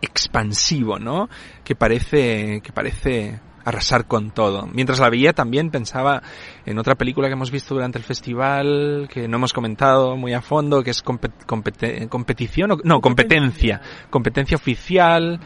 expansivo, 0.03 0.99
¿no? 0.99 1.31
Que 1.65 1.75
parece, 1.75 2.61
que 2.61 2.71
parece 2.71 3.41
arrasar 3.67 4.07
con 4.07 4.31
todo. 4.31 4.69
Mientras 4.73 5.01
la 5.01 5.11
veía 5.11 5.33
también 5.33 5.71
pensaba 5.71 6.23
en 6.65 6.79
otra 6.79 6.95
película 6.95 7.27
que 7.27 7.35
hemos 7.35 7.51
visto 7.51 7.75
durante 7.75 7.99
el 7.99 8.05
festival, 8.05 9.09
que 9.13 9.27
no 9.27 9.39
hemos 9.39 9.53
comentado 9.53 10.17
muy 10.17 10.33
a 10.35 10.41
fondo, 10.41 10.85
que 10.85 10.91
es 10.91 11.03
compet 11.03 11.45
compet 11.45 12.09
competición, 12.09 12.71
o, 12.71 12.79
no, 12.85 13.01
competencia, 13.01 13.81
competencia 14.09 14.57
oficial 14.57 15.41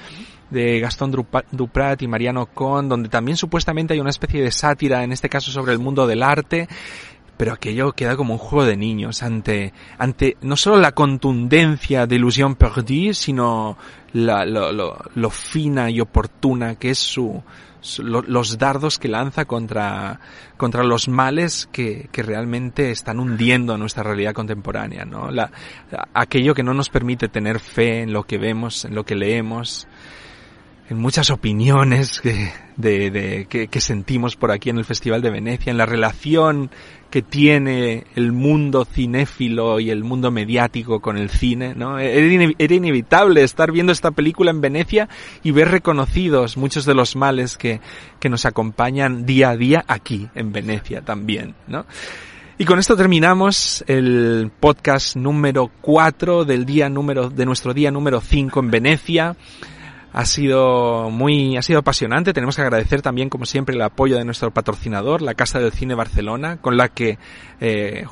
de 0.51 0.81
Gastón 0.81 1.13
Duprat 1.51 2.03
y 2.03 2.09
Mariano 2.09 2.47
Con, 2.47 2.91
donde 2.91 3.09
también 3.09 3.39
supuestamente 3.39 3.95
hay 3.95 4.01
una 4.01 4.11
especie 4.11 4.43
de 4.43 4.51
sátira, 4.51 5.03
en 5.03 5.13
este 5.13 5.31
caso 5.31 5.51
sobre 5.51 5.73
el 5.73 5.79
mundo 5.79 6.07
del 6.07 6.23
arte, 6.23 6.69
pero 7.41 7.55
aquello 7.55 7.93
queda 7.93 8.17
como 8.17 8.35
un 8.35 8.39
juego 8.39 8.67
de 8.67 8.77
niños 8.77 9.23
ante, 9.23 9.73
ante 9.97 10.37
no 10.43 10.57
solo 10.57 10.77
la 10.77 10.93
contundencia 10.93 12.07
de 12.07 12.17
Illusion 12.17 12.55
Perdue, 12.55 13.15
sino 13.15 13.79
la, 14.13 14.45
lo, 14.45 15.31
fina 15.31 15.89
y 15.89 16.03
oportuna 16.03 16.75
que 16.75 16.91
es 16.91 16.99
su, 16.99 17.43
los 18.03 18.59
dardos 18.59 18.99
que 18.99 19.09
lanza 19.09 19.47
contra, 19.47 20.21
contra 20.59 20.85
los 20.85 21.09
males 21.09 21.67
que, 21.73 22.11
que 22.13 22.23
realmente 22.23 22.91
están 22.91 23.19
hundiendo 23.19 23.79
nuestra 23.79 24.03
realidad 24.03 24.35
contemporánea, 24.35 25.07
¿no? 25.07 25.31
Aquello 26.13 26.55
que 26.55 26.63
no 26.63 26.75
nos 26.75 26.91
permite 26.91 27.29
tener 27.29 27.59
fe 27.59 28.03
en 28.03 28.13
lo 28.13 28.25
que 28.25 28.37
vemos, 28.37 28.85
en 28.85 28.95
lo 28.95 29.05
que 29.05 29.15
leemos, 29.15 29.89
en 30.91 30.99
muchas 30.99 31.31
opiniones 31.31 32.21
que, 32.21 32.53
de, 32.77 33.11
de, 33.11 33.47
que, 33.49 33.69
que, 33.69 33.81
sentimos 33.81 34.35
por 34.35 34.51
aquí 34.51 34.71
en 34.71 34.79
el 34.79 34.85
Festival 34.85 35.23
de 35.23 35.31
Venecia, 35.31 35.71
en 35.71 35.79
la 35.79 35.87
relación 35.87 36.71
que 37.11 37.23
tiene 37.23 38.05
el 38.15 38.33
mundo 38.33 38.85
cinéfilo 38.85 39.81
y 39.81 39.91
el 39.91 40.05
mundo 40.05 40.31
mediático 40.31 41.01
con 41.01 41.19
el 41.19 41.29
cine, 41.29 41.75
¿no? 41.75 41.99
Era, 41.99 42.53
era 42.59 42.75
inevitable 42.75 43.43
estar 43.43 43.73
viendo 43.73 43.93
esta 43.93 44.13
película 44.13 44.51
en 44.51 44.61
Venecia 44.61 45.09
y 45.43 45.51
ver 45.51 45.69
reconocidos 45.69 46.57
muchos 46.57 46.85
de 46.85 46.95
los 46.95 47.17
males 47.17 47.57
que, 47.57 47.81
que 48.21 48.29
nos 48.29 48.47
acompañan 48.47 49.27
día 49.27 49.51
a 49.51 49.57
día 49.57 49.85
aquí 49.89 50.29
en 50.35 50.53
Venecia 50.53 51.03
también, 51.03 51.55
¿no? 51.67 51.85
Y 52.59 52.67
con 52.67 52.79
esto 52.79 52.95
terminamos 52.95 53.83
el 53.87 54.53
podcast 54.61 55.17
número 55.17 55.71
4 55.81 56.45
del 56.45 56.67
día 56.67 56.91
número, 56.91 57.31
de 57.31 57.47
nuestro 57.47 57.73
día 57.73 57.91
número 57.91 58.21
5 58.21 58.61
en 58.61 58.71
Venecia 58.71 59.37
ha 60.13 60.25
sido 60.25 61.11
muy, 61.11 61.57
ha 61.57 61.63
sido 61.63 61.81
apasionante. 61.81 62.33
Tenemos 62.33 62.57
que 62.57 62.63
agradecer 62.63 63.03
también, 63.03 63.29
como 63.29 63.47
siempre, 63.47 63.75
el 63.75 63.83
apoyo 63.83 64.17
de 64.17 64.25
nuestro 64.25 64.51
patrocinador, 64.51 65.23
la 65.23 65.35
Casa 65.35 65.59
del 65.59 65.73
Cine 65.73 65.95
Barcelona, 65.95 66.59
con 66.59 66.77
la 66.77 66.89
que, 66.89 67.19
eh, 67.61 68.05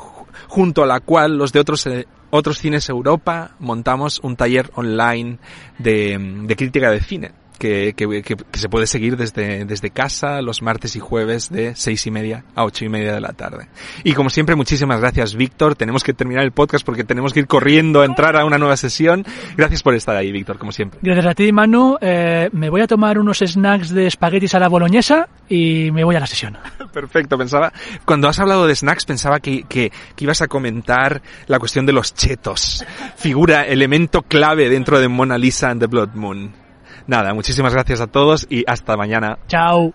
junto 0.47 0.83
a 0.83 0.87
la 0.87 1.01
cual 1.01 1.37
los 1.37 1.53
de 1.53 1.61
otros, 1.61 1.87
eh, 1.87 2.07
otros 2.31 2.59
cines 2.59 2.89
Europa 2.89 3.53
montamos 3.59 4.21
un 4.23 4.37
taller 4.37 4.71
online 4.75 5.39
de, 5.79 6.19
de 6.45 6.57
crítica 6.57 6.91
de 6.91 7.01
cine 7.01 7.33
que, 7.59 7.95
que, 7.95 8.23
que, 8.23 8.37
que, 8.37 8.59
se 8.59 8.69
puede 8.69 8.87
seguir 8.87 9.17
desde, 9.17 9.65
desde 9.65 9.91
casa 9.91 10.41
los 10.43 10.63
martes 10.63 10.97
y 10.97 11.01
jueves 11.01 11.51
de 11.51 11.75
seis 11.75 12.07
y 12.07 12.11
media 12.11 12.45
a 12.55 12.65
ocho 12.65 12.85
y 12.85 12.89
media 12.89 13.13
de 13.13 13.21
la 13.21 13.33
tarde. 13.33 13.69
Y 14.05 14.15
como 14.15 14.31
siempre, 14.31 14.55
muchísimas 14.55 15.01
gracias, 15.01 15.35
Víctor. 15.35 15.75
Tenemos 15.75 16.05
que 16.05 16.15
terminar 16.15 16.45
el 16.45 16.53
podcast 16.53 16.85
porque 16.85 17.05
tenemos 17.05 17.33
que 17.33 17.41
ir 17.41 17.47
corriendo 17.47 18.01
a 18.01 18.05
entrar 18.05 18.37
a 18.37 18.45
una 18.45 18.59
nueva 18.59 18.77
sesión. 18.77 19.25
Gracias 19.57 19.83
por 19.83 19.95
estar 19.95 20.17
ahí, 20.17 20.33
Víctor, 20.33 20.59
como 20.59 20.73
siempre. 20.73 21.01
Gracias 21.03 21.27
a 21.27 21.35
ti, 21.35 21.53
Manu. 21.53 21.97
Eh, 22.01 22.49
me 22.53 22.71
voy 22.71 22.81
a 22.81 22.87
tomar 22.87 23.19
unos 23.19 23.39
snacks 23.39 23.91
de 23.91 24.07
espaguetis 24.07 24.55
a 24.55 24.59
la 24.59 24.69
boloñesa 24.69 25.29
y 25.49 25.91
me 25.91 26.05
voy 26.05 26.17
a 26.17 26.21
la 26.21 26.27
sesión. 26.27 26.57
Perfecto, 26.93 27.37
pensaba, 27.37 27.73
cuando 28.05 28.29
has 28.29 28.39
hablado 28.39 28.67
de 28.67 28.75
snacks, 28.75 29.05
pensaba 29.05 29.41
que, 29.41 29.65
que, 29.65 29.91
que 30.15 30.25
ibas 30.25 30.43
a 30.43 30.49
comentar 30.49 31.23
la 31.47 31.59
cuestión 31.59 31.87
de 31.87 31.93
los 31.93 32.15
chetos. 32.15 32.85
Figura, 33.17 33.67
elemento 33.67 34.23
clave 34.23 34.69
dentro 34.69 35.01
de 35.01 35.09
Mona 35.09 35.39
Lisa 35.39 35.71
and 35.71 35.81
the 35.81 35.87
Blood 35.87 36.15
Moon. 36.15 36.68
Nada, 37.09 37.33
muchísimas 37.33 37.73
gracias 37.73 38.03
a 38.03 38.07
todos 38.07 38.47
y 38.51 38.65
hasta 38.67 38.95
mañana. 38.97 39.39
Chao. 39.49 39.95